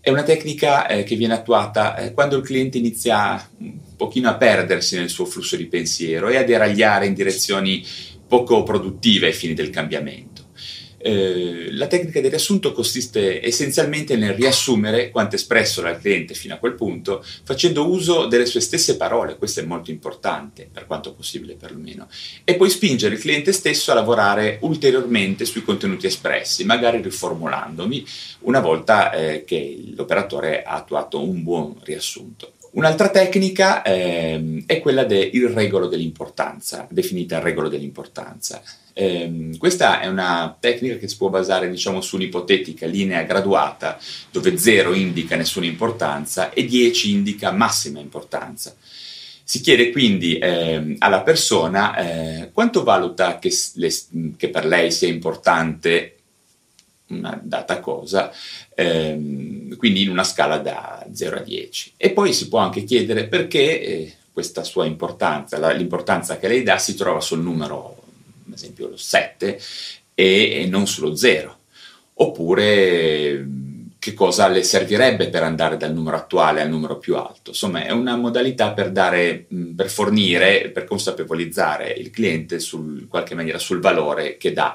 È 0.00 0.10
una 0.10 0.22
tecnica 0.22 0.86
eh, 0.86 1.04
che 1.04 1.14
viene 1.14 1.34
attuata 1.34 1.96
eh, 1.96 2.12
quando 2.12 2.36
il 2.36 2.42
cliente 2.42 2.78
inizia 2.78 3.48
un 3.58 3.78
pochino 4.00 4.30
a 4.30 4.36
perdersi 4.36 4.96
nel 4.96 5.10
suo 5.10 5.26
flusso 5.26 5.56
di 5.56 5.66
pensiero 5.66 6.28
e 6.28 6.38
a 6.38 6.42
deragliare 6.42 7.04
in 7.04 7.12
direzioni 7.12 7.84
poco 8.26 8.62
produttive 8.62 9.26
ai 9.26 9.34
fini 9.34 9.52
del 9.52 9.68
cambiamento. 9.68 10.48
Eh, 11.02 11.68
la 11.72 11.86
tecnica 11.86 12.20
del 12.20 12.30
riassunto 12.30 12.72
consiste 12.72 13.44
essenzialmente 13.44 14.16
nel 14.16 14.32
riassumere 14.32 15.10
quanto 15.10 15.34
espresso 15.34 15.82
dal 15.82 15.98
cliente 15.98 16.32
fino 16.32 16.54
a 16.54 16.56
quel 16.56 16.74
punto, 16.74 17.22
facendo 17.44 17.90
uso 17.90 18.24
delle 18.24 18.46
sue 18.46 18.60
stesse 18.60 18.96
parole, 18.96 19.36
questo 19.36 19.60
è 19.60 19.64
molto 19.64 19.90
importante, 19.90 20.66
per 20.72 20.86
quanto 20.86 21.12
possibile 21.12 21.56
perlomeno, 21.56 22.08
e 22.44 22.54
poi 22.54 22.70
spingere 22.70 23.16
il 23.16 23.20
cliente 23.20 23.52
stesso 23.52 23.90
a 23.90 23.94
lavorare 23.94 24.58
ulteriormente 24.62 25.44
sui 25.44 25.62
contenuti 25.62 26.06
espressi, 26.06 26.64
magari 26.64 27.02
riformulandomi 27.02 28.04
una 28.40 28.60
volta 28.60 29.12
eh, 29.12 29.44
che 29.44 29.78
l'operatore 29.94 30.62
ha 30.62 30.76
attuato 30.76 31.22
un 31.22 31.42
buon 31.42 31.76
riassunto. 31.82 32.54
Un'altra 32.72 33.08
tecnica 33.08 33.82
eh, 33.82 34.62
è 34.64 34.78
quella 34.80 35.04
del 35.04 35.48
regolo 35.48 35.88
dell'importanza, 35.88 36.86
definita 36.88 37.40
regolo 37.40 37.68
dell'importanza. 37.68 38.62
Eh, 38.92 39.50
questa 39.58 40.00
è 40.00 40.06
una 40.06 40.56
tecnica 40.58 40.96
che 40.96 41.08
si 41.08 41.16
può 41.16 41.30
basare 41.30 41.68
diciamo, 41.68 42.00
su 42.00 42.14
un'ipotetica 42.16 42.86
linea 42.86 43.22
graduata 43.22 43.98
dove 44.30 44.56
0 44.56 44.94
indica 44.94 45.34
nessuna 45.34 45.66
importanza 45.66 46.50
e 46.50 46.64
10 46.64 47.10
indica 47.10 47.50
massima 47.50 47.98
importanza. 47.98 48.76
Si 49.42 49.60
chiede 49.60 49.90
quindi 49.90 50.38
eh, 50.38 50.94
alla 50.98 51.22
persona 51.22 51.96
eh, 51.96 52.50
quanto 52.52 52.84
valuta 52.84 53.40
che, 53.40 53.52
le, 53.74 53.92
che 54.36 54.48
per 54.48 54.64
lei 54.64 54.92
sia 54.92 55.08
importante 55.08 56.19
una 57.10 57.38
data 57.42 57.80
cosa, 57.80 58.32
ehm, 58.74 59.76
quindi 59.76 60.02
in 60.02 60.10
una 60.10 60.24
scala 60.24 60.58
da 60.58 61.06
0 61.12 61.36
a 61.36 61.40
10. 61.40 61.94
E 61.96 62.10
poi 62.10 62.32
si 62.32 62.48
può 62.48 62.58
anche 62.58 62.84
chiedere 62.84 63.26
perché 63.26 63.82
eh, 63.82 64.14
questa 64.32 64.64
sua 64.64 64.86
importanza, 64.86 65.58
la, 65.58 65.70
l'importanza 65.72 66.38
che 66.38 66.48
lei 66.48 66.62
dà, 66.62 66.78
si 66.78 66.94
trova 66.94 67.20
sul 67.20 67.40
numero, 67.40 68.02
ad 68.46 68.54
esempio 68.54 68.88
lo 68.88 68.96
7, 68.96 69.60
e, 70.14 70.62
e 70.62 70.66
non 70.66 70.86
sullo 70.86 71.14
0. 71.14 71.58
Oppure 72.14 73.46
che 74.00 74.14
cosa 74.14 74.48
le 74.48 74.62
servirebbe 74.62 75.28
per 75.28 75.42
andare 75.42 75.76
dal 75.76 75.92
numero 75.92 76.16
attuale 76.16 76.62
al 76.62 76.70
numero 76.70 76.98
più 76.98 77.16
alto. 77.16 77.50
Insomma, 77.50 77.84
è 77.84 77.90
una 77.90 78.16
modalità 78.16 78.72
per, 78.72 78.90
dare, 78.90 79.46
per 79.76 79.90
fornire, 79.90 80.70
per 80.70 80.84
consapevolizzare 80.84 81.90
il 81.90 82.08
cliente 82.08 82.60
sul, 82.60 83.00
in 83.00 83.08
qualche 83.08 83.34
maniera 83.34 83.58
sul 83.58 83.80
valore 83.80 84.38
che 84.38 84.54
dà 84.54 84.74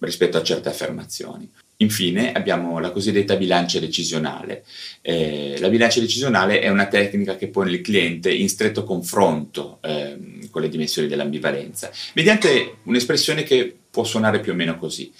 rispetto 0.00 0.38
a 0.38 0.42
certe 0.42 0.70
affermazioni. 0.70 1.50
Infine 1.82 2.32
abbiamo 2.32 2.78
la 2.78 2.90
cosiddetta 2.90 3.36
bilancia 3.36 3.80
decisionale. 3.80 4.64
Eh, 5.00 5.56
la 5.58 5.68
bilancia 5.68 6.00
decisionale 6.00 6.60
è 6.60 6.68
una 6.68 6.86
tecnica 6.86 7.36
che 7.36 7.48
pone 7.48 7.70
il 7.70 7.80
cliente 7.80 8.32
in 8.32 8.48
stretto 8.48 8.84
confronto 8.84 9.78
eh, 9.82 10.16
con 10.50 10.62
le 10.62 10.68
dimensioni 10.68 11.08
dell'ambivalenza, 11.08 11.90
mediante 12.14 12.76
un'espressione 12.84 13.42
che 13.42 13.74
può 13.90 14.04
suonare 14.04 14.40
più 14.40 14.52
o 14.52 14.54
meno 14.54 14.78
così. 14.78 15.12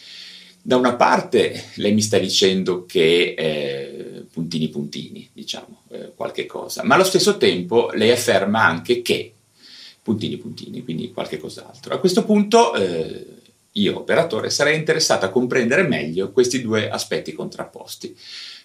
Da 0.64 0.76
una 0.76 0.95
parte 0.95 1.71
lei 1.75 1.92
mi 1.92 2.02
sta 2.02 2.19
dicendo 2.19 2.87
che 2.87 3.35
eh, 3.37 4.25
puntini 4.33 4.69
puntini, 4.69 5.28
diciamo, 5.33 5.83
eh, 5.90 6.12
qualche 6.14 6.47
cosa, 6.47 6.85
ma 6.85 6.95
allo 6.95 7.02
stesso 7.02 7.37
tempo 7.37 7.90
lei 7.95 8.12
afferma 8.12 8.64
anche 8.64 9.02
che 9.02 9.33
puntini 10.00 10.37
puntini, 10.37 10.85
quindi 10.85 11.12
qualche 11.12 11.38
cos'altro. 11.38 11.95
A 11.95 11.99
questo 11.99 12.25
punto 12.25 12.75
eh, 12.75 13.26
io, 13.73 13.99
operatore, 13.99 14.50
sarei 14.50 14.76
interessato 14.76 15.25
a 15.25 15.31
comprendere 15.31 15.83
meglio 15.83 16.31
questi 16.33 16.61
due 16.61 16.91
aspetti 16.91 17.33
contrapposti, 17.33 18.14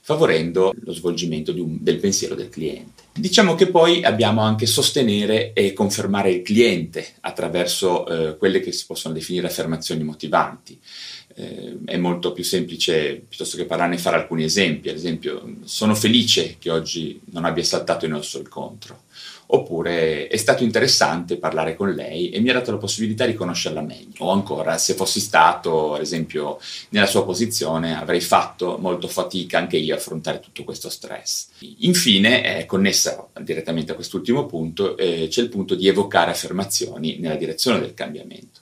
favorendo 0.01 0.73
lo 0.81 0.93
svolgimento 0.93 1.51
un, 1.51 1.77
del 1.81 1.97
pensiero 1.97 2.35
del 2.35 2.49
cliente. 2.49 3.03
Diciamo 3.13 3.55
che 3.55 3.67
poi 3.67 4.03
abbiamo 4.03 4.41
anche 4.41 4.65
sostenere 4.65 5.53
e 5.53 5.73
confermare 5.73 6.31
il 6.31 6.41
cliente 6.41 7.05
attraverso 7.21 8.07
eh, 8.07 8.37
quelle 8.37 8.59
che 8.59 8.71
si 8.71 8.85
possono 8.85 9.13
definire 9.13 9.47
affermazioni 9.47 10.03
motivanti. 10.03 10.79
Eh, 11.39 11.77
è 11.85 11.97
molto 11.97 12.31
più 12.31 12.43
semplice, 12.43 13.23
piuttosto 13.27 13.57
che 13.57 13.65
parlarne, 13.65 13.99
fare 13.99 14.15
alcuni 14.15 14.43
esempi. 14.43 14.89
Ad 14.89 14.95
esempio, 14.95 15.57
sono 15.65 15.93
felice 15.93 16.55
che 16.57 16.71
oggi 16.71 17.21
non 17.25 17.45
abbia 17.45 17.63
saltato 17.63 18.05
il 18.05 18.47
contro 18.49 19.03
oppure 19.47 20.27
è 20.27 20.37
stato 20.37 20.63
interessante 20.63 21.37
parlare 21.37 21.75
con 21.75 21.91
lei 21.93 22.29
e 22.29 22.39
mi 22.39 22.49
ha 22.49 22.53
dato 22.53 22.71
la 22.71 22.77
possibilità 22.77 23.25
di 23.25 23.33
conoscerla 23.33 23.81
meglio. 23.81 24.25
O 24.25 24.31
ancora, 24.31 24.77
se 24.77 24.93
fossi 24.93 25.19
stato, 25.19 25.93
ad 25.93 26.01
esempio, 26.01 26.59
nella 26.89 27.05
sua 27.05 27.23
posizione, 27.23 27.95
avrei 27.95 28.21
fatto 28.21 28.77
molto 28.79 29.07
fatica 29.07 29.57
anche 29.57 29.77
io 29.77 29.93
a 29.93 29.97
affrontare 29.97 30.39
tutto 30.39 30.63
questo 30.63 30.89
stress. 30.89 31.47
Infine, 31.79 32.41
è 32.41 32.65
connessa 32.65 33.27
direttamente 33.41 33.91
a 33.91 33.95
quest'ultimo 33.95 34.45
punto, 34.45 34.97
eh, 34.97 35.27
c'è 35.29 35.41
il 35.41 35.49
punto 35.49 35.75
di 35.75 35.87
evocare 35.87 36.31
affermazioni 36.31 37.17
nella 37.19 37.35
direzione 37.35 37.79
del 37.79 37.93
cambiamento 37.93 38.56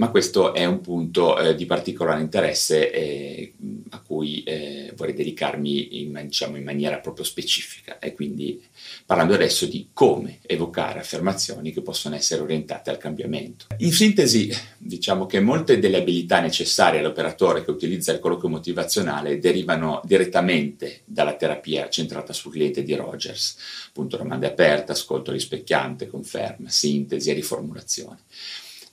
ma 0.00 0.08
questo 0.08 0.54
è 0.54 0.64
un 0.64 0.80
punto 0.80 1.38
eh, 1.38 1.54
di 1.54 1.66
particolare 1.66 2.22
interesse 2.22 2.90
eh, 2.90 3.52
a 3.90 4.00
cui 4.00 4.42
eh, 4.44 4.94
vorrei 4.96 5.12
dedicarmi 5.12 6.00
in, 6.00 6.18
diciamo, 6.24 6.56
in, 6.56 6.64
maniera 6.64 7.00
proprio 7.00 7.22
specifica 7.22 7.98
e 7.98 8.14
quindi 8.14 8.62
parlando 9.04 9.34
adesso 9.34 9.66
di 9.66 9.90
come 9.92 10.38
evocare 10.46 11.00
affermazioni 11.00 11.70
che 11.70 11.82
possono 11.82 12.14
essere 12.14 12.40
orientate 12.40 12.88
al 12.88 12.96
cambiamento. 12.96 13.66
In 13.76 13.92
sintesi, 13.92 14.50
diciamo 14.78 15.26
che 15.26 15.38
molte 15.38 15.78
delle 15.78 15.98
abilità 15.98 16.40
necessarie 16.40 17.00
all'operatore 17.00 17.62
che 17.62 17.70
utilizza 17.70 18.10
il 18.10 18.20
colloquio 18.20 18.48
motivazionale 18.48 19.38
derivano 19.38 20.00
direttamente 20.02 21.02
dalla 21.04 21.34
terapia 21.34 21.90
centrata 21.90 22.32
sul 22.32 22.52
cliente 22.52 22.82
di 22.82 22.94
Rogers, 22.94 23.58
appunto 23.88 24.16
domande 24.16 24.46
aperte, 24.46 24.92
ascolto 24.92 25.30
rispecchiante, 25.30 26.06
conferma, 26.06 26.70
sintesi 26.70 27.28
e 27.28 27.34
riformulazione. 27.34 28.20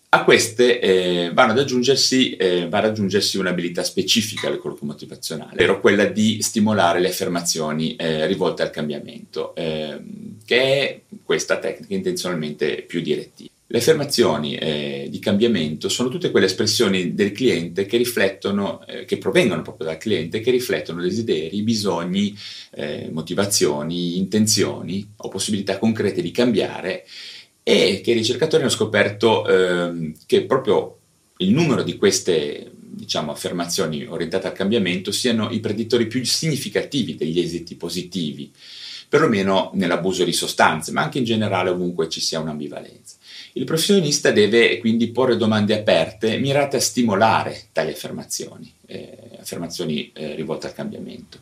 A 0.10 0.24
queste 0.24 0.80
eh, 0.80 1.32
vanno 1.34 1.52
ad 1.52 1.60
aggiungersi, 1.60 2.38
eh, 2.38 2.70
va 2.70 2.78
ad 2.78 2.86
aggiungersi 2.86 3.38
un'abilità 3.38 3.84
specifica 3.84 4.50
del 4.50 4.58
colloquio 4.58 4.90
motivazionale, 4.90 5.52
ovvero 5.52 5.82
quella 5.82 6.06
di 6.06 6.42
stimolare 6.42 7.02
le 7.02 7.10
affermazioni 7.10 7.98
eh, 7.98 8.26
rivolte 8.26 8.62
al 8.62 8.70
cambiamento, 8.70 9.54
ehm, 9.54 10.38
che 10.46 10.62
è 10.62 11.02
questa 11.26 11.60
tecnica 11.60 11.94
intenzionalmente 11.94 12.84
più 12.88 13.02
direttiva. 13.02 13.50
Le 13.70 13.80
affermazioni 13.80 14.56
eh, 14.56 15.08
di 15.10 15.20
cambiamento 15.20 15.90
sono 15.90 16.08
tutte 16.08 16.32
quelle 16.32 16.46
espressioni 16.46 17.14
del 17.14 17.34
cliente 17.34 17.86
che 17.86 17.98
riflettono, 17.98 18.88
eh, 18.88 19.04
che 19.04 19.18
provengono 19.18 19.62
proprio 19.62 19.88
dal 19.88 19.98
cliente, 19.98 20.40
che 20.40 20.52
riflettono 20.52 21.02
desideri, 21.02 21.62
bisogni, 21.64 22.34
eh, 22.72 23.10
motivazioni, 23.12 24.16
intenzioni 24.16 25.06
o 25.18 25.28
possibilità 25.28 25.78
concrete 25.80 26.22
di 26.22 26.32
cambiare 26.32 27.04
e 27.70 28.00
che 28.00 28.12
i 28.12 28.14
ricercatori 28.14 28.62
hanno 28.64 28.72
scoperto 28.72 29.46
eh, 29.46 30.14
che 30.26 30.46
proprio 30.46 31.00
il 31.40 31.52
numero 31.52 31.84
di 31.84 31.98
queste 31.98 32.72
diciamo, 32.74 33.30
affermazioni 33.30 34.06
orientate 34.06 34.48
al 34.48 34.54
cambiamento 34.54 35.12
siano 35.12 35.50
i 35.52 35.60
preditori 35.60 36.08
più 36.08 36.24
significativi 36.24 37.18
degli 37.18 37.42
esiti 37.42 37.76
positivi, 37.76 38.54
perlomeno 39.10 39.72
nell'abuso 39.74 40.24
di 40.24 40.32
sostanze, 40.32 40.94
ma 40.94 41.02
anche 41.02 41.18
in 41.18 41.26
generale 41.26 41.70
ovunque 41.70 42.08
ci 42.08 42.22
sia 42.22 42.40
un'ambivalenza. 42.40 43.18
Il 43.52 43.66
professionista 43.66 44.32
deve 44.32 44.78
quindi 44.78 45.10
porre 45.10 45.36
domande 45.36 45.78
aperte 45.78 46.38
mirate 46.38 46.78
a 46.78 46.80
stimolare 46.80 47.64
tali 47.74 47.92
affermazioni, 47.92 48.74
eh, 48.86 49.18
affermazioni 49.42 50.10
eh, 50.14 50.36
rivolte 50.36 50.68
al 50.68 50.74
cambiamento 50.74 51.40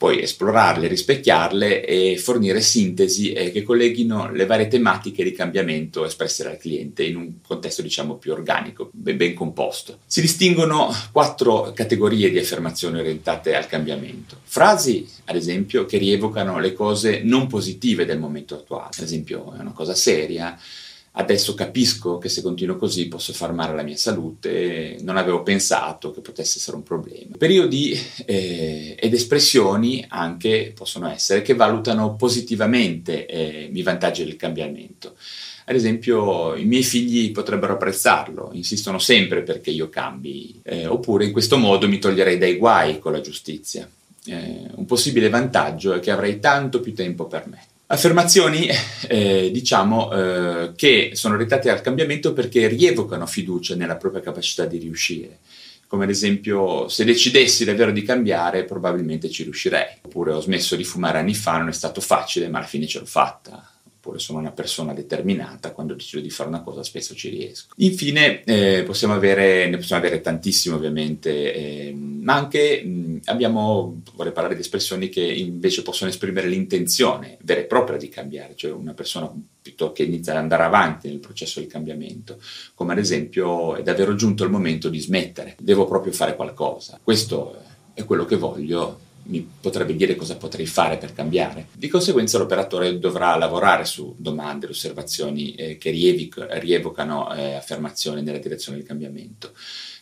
poi 0.00 0.22
esplorarle, 0.22 0.88
rispecchiarle 0.88 1.84
e 1.84 2.16
fornire 2.16 2.62
sintesi 2.62 3.32
che 3.32 3.62
colleghino 3.62 4.32
le 4.32 4.46
varie 4.46 4.66
tematiche 4.66 5.22
di 5.22 5.32
cambiamento 5.32 6.06
espresse 6.06 6.42
dal 6.42 6.56
cliente 6.56 7.04
in 7.04 7.16
un 7.16 7.34
contesto 7.46 7.82
diciamo 7.82 8.14
più 8.14 8.32
organico, 8.32 8.88
ben, 8.94 9.18
ben 9.18 9.34
composto. 9.34 9.98
Si 10.06 10.22
distinguono 10.22 10.90
quattro 11.12 11.72
categorie 11.74 12.30
di 12.30 12.38
affermazioni 12.38 12.98
orientate 12.98 13.54
al 13.54 13.66
cambiamento. 13.66 14.38
Frasi, 14.42 15.06
ad 15.26 15.36
esempio, 15.36 15.84
che 15.84 15.98
rievocano 15.98 16.58
le 16.58 16.72
cose 16.72 17.20
non 17.22 17.46
positive 17.46 18.06
del 18.06 18.18
momento 18.18 18.54
attuale, 18.54 18.96
ad 18.96 19.04
esempio 19.04 19.52
è 19.54 19.60
una 19.60 19.72
cosa 19.72 19.94
seria, 19.94 20.58
Adesso 21.12 21.54
capisco 21.54 22.18
che 22.18 22.28
se 22.28 22.40
continuo 22.40 22.76
così 22.76 23.08
posso 23.08 23.32
far 23.32 23.52
male 23.52 23.72
alla 23.72 23.82
mia 23.82 23.96
salute, 23.96 24.96
non 25.00 25.16
avevo 25.16 25.42
pensato 25.42 26.12
che 26.12 26.20
potesse 26.20 26.58
essere 26.58 26.76
un 26.76 26.84
problema. 26.84 27.36
Periodi 27.36 27.98
eh, 28.24 28.96
ed 28.98 29.12
espressioni 29.12 30.04
anche 30.08 30.72
possono 30.74 31.10
essere 31.10 31.42
che 31.42 31.54
valutano 31.54 32.14
positivamente 32.14 33.26
eh, 33.26 33.70
i 33.72 33.82
vantaggi 33.82 34.22
del 34.22 34.36
cambiamento. 34.36 35.16
Ad 35.64 35.74
esempio, 35.74 36.54
i 36.54 36.64
miei 36.64 36.84
figli 36.84 37.32
potrebbero 37.32 37.72
apprezzarlo, 37.74 38.50
insistono 38.52 38.98
sempre 38.98 39.42
perché 39.42 39.70
io 39.70 39.88
cambi, 39.88 40.60
eh, 40.62 40.86
oppure 40.86 41.24
in 41.24 41.32
questo 41.32 41.58
modo 41.58 41.88
mi 41.88 41.98
toglierei 41.98 42.38
dai 42.38 42.56
guai 42.56 42.98
con 43.00 43.12
la 43.12 43.20
giustizia. 43.20 43.88
Eh, 44.26 44.66
un 44.74 44.84
possibile 44.84 45.28
vantaggio 45.28 45.92
è 45.92 46.00
che 46.00 46.10
avrei 46.10 46.38
tanto 46.38 46.80
più 46.80 46.94
tempo 46.94 47.26
per 47.26 47.46
me. 47.48 47.62
Affermazioni, 47.92 48.68
eh, 49.08 49.50
diciamo, 49.52 50.12
eh, 50.12 50.72
che 50.76 51.10
sono 51.14 51.34
orientate 51.34 51.70
al 51.70 51.80
cambiamento 51.80 52.32
perché 52.32 52.68
rievocano 52.68 53.26
fiducia 53.26 53.74
nella 53.74 53.96
propria 53.96 54.22
capacità 54.22 54.64
di 54.64 54.78
riuscire. 54.78 55.38
Come 55.88 56.04
ad 56.04 56.10
esempio, 56.10 56.88
se 56.88 57.04
decidessi 57.04 57.64
davvero 57.64 57.90
di 57.90 58.02
cambiare, 58.02 58.62
probabilmente 58.62 59.28
ci 59.28 59.42
riuscirei. 59.42 59.98
Oppure 60.02 60.32
ho 60.32 60.40
smesso 60.40 60.76
di 60.76 60.84
fumare 60.84 61.18
anni 61.18 61.34
fa, 61.34 61.58
non 61.58 61.66
è 61.66 61.72
stato 61.72 62.00
facile, 62.00 62.48
ma 62.48 62.58
alla 62.58 62.66
fine 62.68 62.86
ce 62.86 63.00
l'ho 63.00 63.06
fatta 63.06 63.70
oppure 64.00 64.18
sono 64.18 64.38
una 64.38 64.50
persona 64.50 64.94
determinata, 64.94 65.72
quando 65.72 65.92
decido 65.92 66.22
di 66.22 66.30
fare 66.30 66.48
una 66.48 66.62
cosa 66.62 66.82
spesso 66.82 67.14
ci 67.14 67.28
riesco. 67.28 67.74
Infine 67.76 68.42
eh, 68.44 68.82
possiamo 68.82 69.12
avere, 69.12 69.68
ne 69.68 69.76
possiamo 69.76 70.02
avere 70.02 70.22
tantissime 70.22 70.74
ovviamente, 70.74 71.54
eh, 71.54 71.94
ma 71.94 72.34
anche 72.34 72.82
mh, 72.82 72.88
abbiamo, 73.26 74.02
vorrei 74.14 74.32
parlare 74.32 74.54
di 74.54 74.60
espressioni 74.60 75.08
che 75.08 75.22
invece 75.22 75.82
possono 75.82 76.10
esprimere 76.10 76.48
l'intenzione 76.48 77.38
vera 77.42 77.60
e 77.60 77.64
propria 77.64 77.96
di 77.98 78.08
cambiare, 78.08 78.54
cioè 78.56 78.72
una 78.72 78.94
persona 78.94 79.32
piuttosto 79.62 79.92
che 79.92 80.04
inizia 80.04 80.32
ad 80.32 80.38
andare 80.38 80.62
avanti 80.62 81.08
nel 81.08 81.18
processo 81.18 81.60
di 81.60 81.66
cambiamento, 81.66 82.38
come 82.74 82.92
ad 82.92 82.98
esempio 82.98 83.76
è 83.76 83.82
davvero 83.82 84.14
giunto 84.14 84.44
il 84.44 84.50
momento 84.50 84.88
di 84.88 85.00
smettere, 85.00 85.56
devo 85.58 85.86
proprio 85.86 86.12
fare 86.12 86.36
qualcosa, 86.36 86.98
questo 87.02 87.56
è 87.94 88.04
quello 88.04 88.24
che 88.24 88.36
voglio 88.36 89.08
mi 89.24 89.48
potrebbe 89.60 89.94
dire 89.94 90.16
cosa 90.16 90.36
potrei 90.36 90.66
fare 90.66 90.96
per 90.96 91.12
cambiare. 91.12 91.68
Di 91.72 91.88
conseguenza 91.88 92.38
l'operatore 92.38 92.98
dovrà 92.98 93.36
lavorare 93.36 93.84
su 93.84 94.14
domande, 94.16 94.66
osservazioni 94.66 95.54
eh, 95.54 95.78
che 95.78 95.90
rievic- 95.90 96.46
rievocano 96.58 97.32
eh, 97.34 97.54
affermazioni 97.54 98.22
nella 98.22 98.38
direzione 98.38 98.78
del 98.78 98.86
cambiamento 98.86 99.52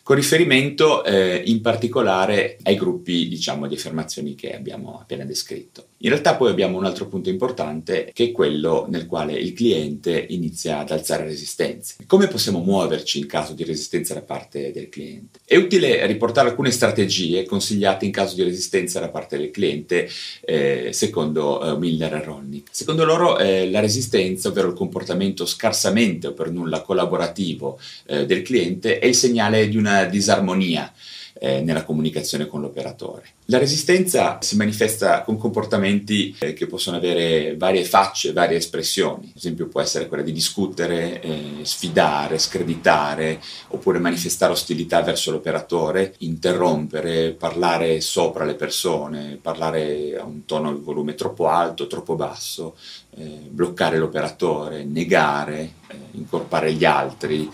con 0.09 0.17
riferimento 0.17 1.03
eh, 1.03 1.43
in 1.45 1.61
particolare 1.61 2.57
ai 2.63 2.75
gruppi 2.75 3.27
diciamo, 3.27 3.67
di 3.67 3.75
affermazioni 3.75 4.33
che 4.33 4.55
abbiamo 4.55 4.97
appena 4.99 5.23
descritto. 5.23 5.85
In 5.97 6.09
realtà 6.09 6.35
poi 6.35 6.49
abbiamo 6.49 6.77
un 6.77 6.85
altro 6.85 7.07
punto 7.07 7.29
importante 7.29 8.09
che 8.11 8.23
è 8.23 8.31
quello 8.31 8.87
nel 8.89 9.05
quale 9.05 9.33
il 9.33 9.53
cliente 9.53 10.25
inizia 10.29 10.79
ad 10.79 10.89
alzare 10.89 11.25
resistenze. 11.25 11.97
Come 12.07 12.27
possiamo 12.27 12.59
muoverci 12.63 13.19
in 13.19 13.27
caso 13.27 13.53
di 13.53 13.63
resistenza 13.63 14.15
da 14.15 14.21
parte 14.21 14.71
del 14.71 14.89
cliente? 14.89 15.41
È 15.45 15.57
utile 15.57 16.03
riportare 16.07 16.49
alcune 16.49 16.71
strategie 16.71 17.45
consigliate 17.45 18.05
in 18.05 18.11
caso 18.11 18.33
di 18.33 18.41
resistenza 18.41 18.99
da 18.99 19.09
parte 19.09 19.37
del 19.37 19.51
cliente 19.51 20.09
eh, 20.41 20.89
secondo 20.91 21.61
eh, 21.61 21.77
Miller 21.77 22.15
e 22.15 22.23
Rolnick. 22.23 22.69
Secondo 22.71 23.05
loro 23.05 23.37
eh, 23.37 23.69
la 23.69 23.79
resistenza, 23.79 24.47
ovvero 24.47 24.69
il 24.69 24.73
comportamento 24.73 25.45
scarsamente 25.45 26.27
o 26.27 26.33
per 26.33 26.49
nulla 26.49 26.81
collaborativo 26.81 27.77
eh, 28.07 28.25
del 28.25 28.41
cliente, 28.41 28.97
è 28.97 29.05
il 29.05 29.15
segnale 29.15 29.67
di 29.67 29.77
una 29.77 29.98
disarmonia 30.05 30.91
eh, 31.39 31.61
nella 31.61 31.83
comunicazione 31.83 32.47
con 32.47 32.61
l'operatore. 32.61 33.23
La 33.45 33.57
resistenza 33.57 34.37
si 34.41 34.55
manifesta 34.57 35.23
con 35.23 35.37
comportamenti 35.37 36.35
eh, 36.37 36.53
che 36.53 36.67
possono 36.67 36.97
avere 36.97 37.55
varie 37.57 37.83
facce, 37.83 38.33
varie 38.33 38.57
espressioni. 38.57 39.27
Ad 39.29 39.37
esempio 39.37 39.67
può 39.67 39.81
essere 39.81 40.07
quella 40.07 40.21
di 40.21 40.31
discutere, 40.31 41.21
eh, 41.21 41.41
sfidare, 41.63 42.37
screditare, 42.37 43.41
oppure 43.69 43.99
manifestare 43.99 44.51
ostilità 44.51 45.01
verso 45.01 45.31
l'operatore, 45.31 46.13
interrompere, 46.19 47.31
parlare 47.31 48.01
sopra 48.01 48.43
le 48.43 48.55
persone, 48.55 49.39
parlare 49.41 50.17
a 50.19 50.25
un 50.25 50.45
tono 50.45 50.73
di 50.73 50.83
volume 50.83 51.15
troppo 51.15 51.47
alto, 51.47 51.87
troppo 51.87 52.15
basso, 52.15 52.75
eh, 53.15 53.47
bloccare 53.49 53.97
l'operatore, 53.97 54.83
negare, 54.83 55.73
incorpare 56.11 56.73
gli 56.73 56.85
altri 56.85 57.49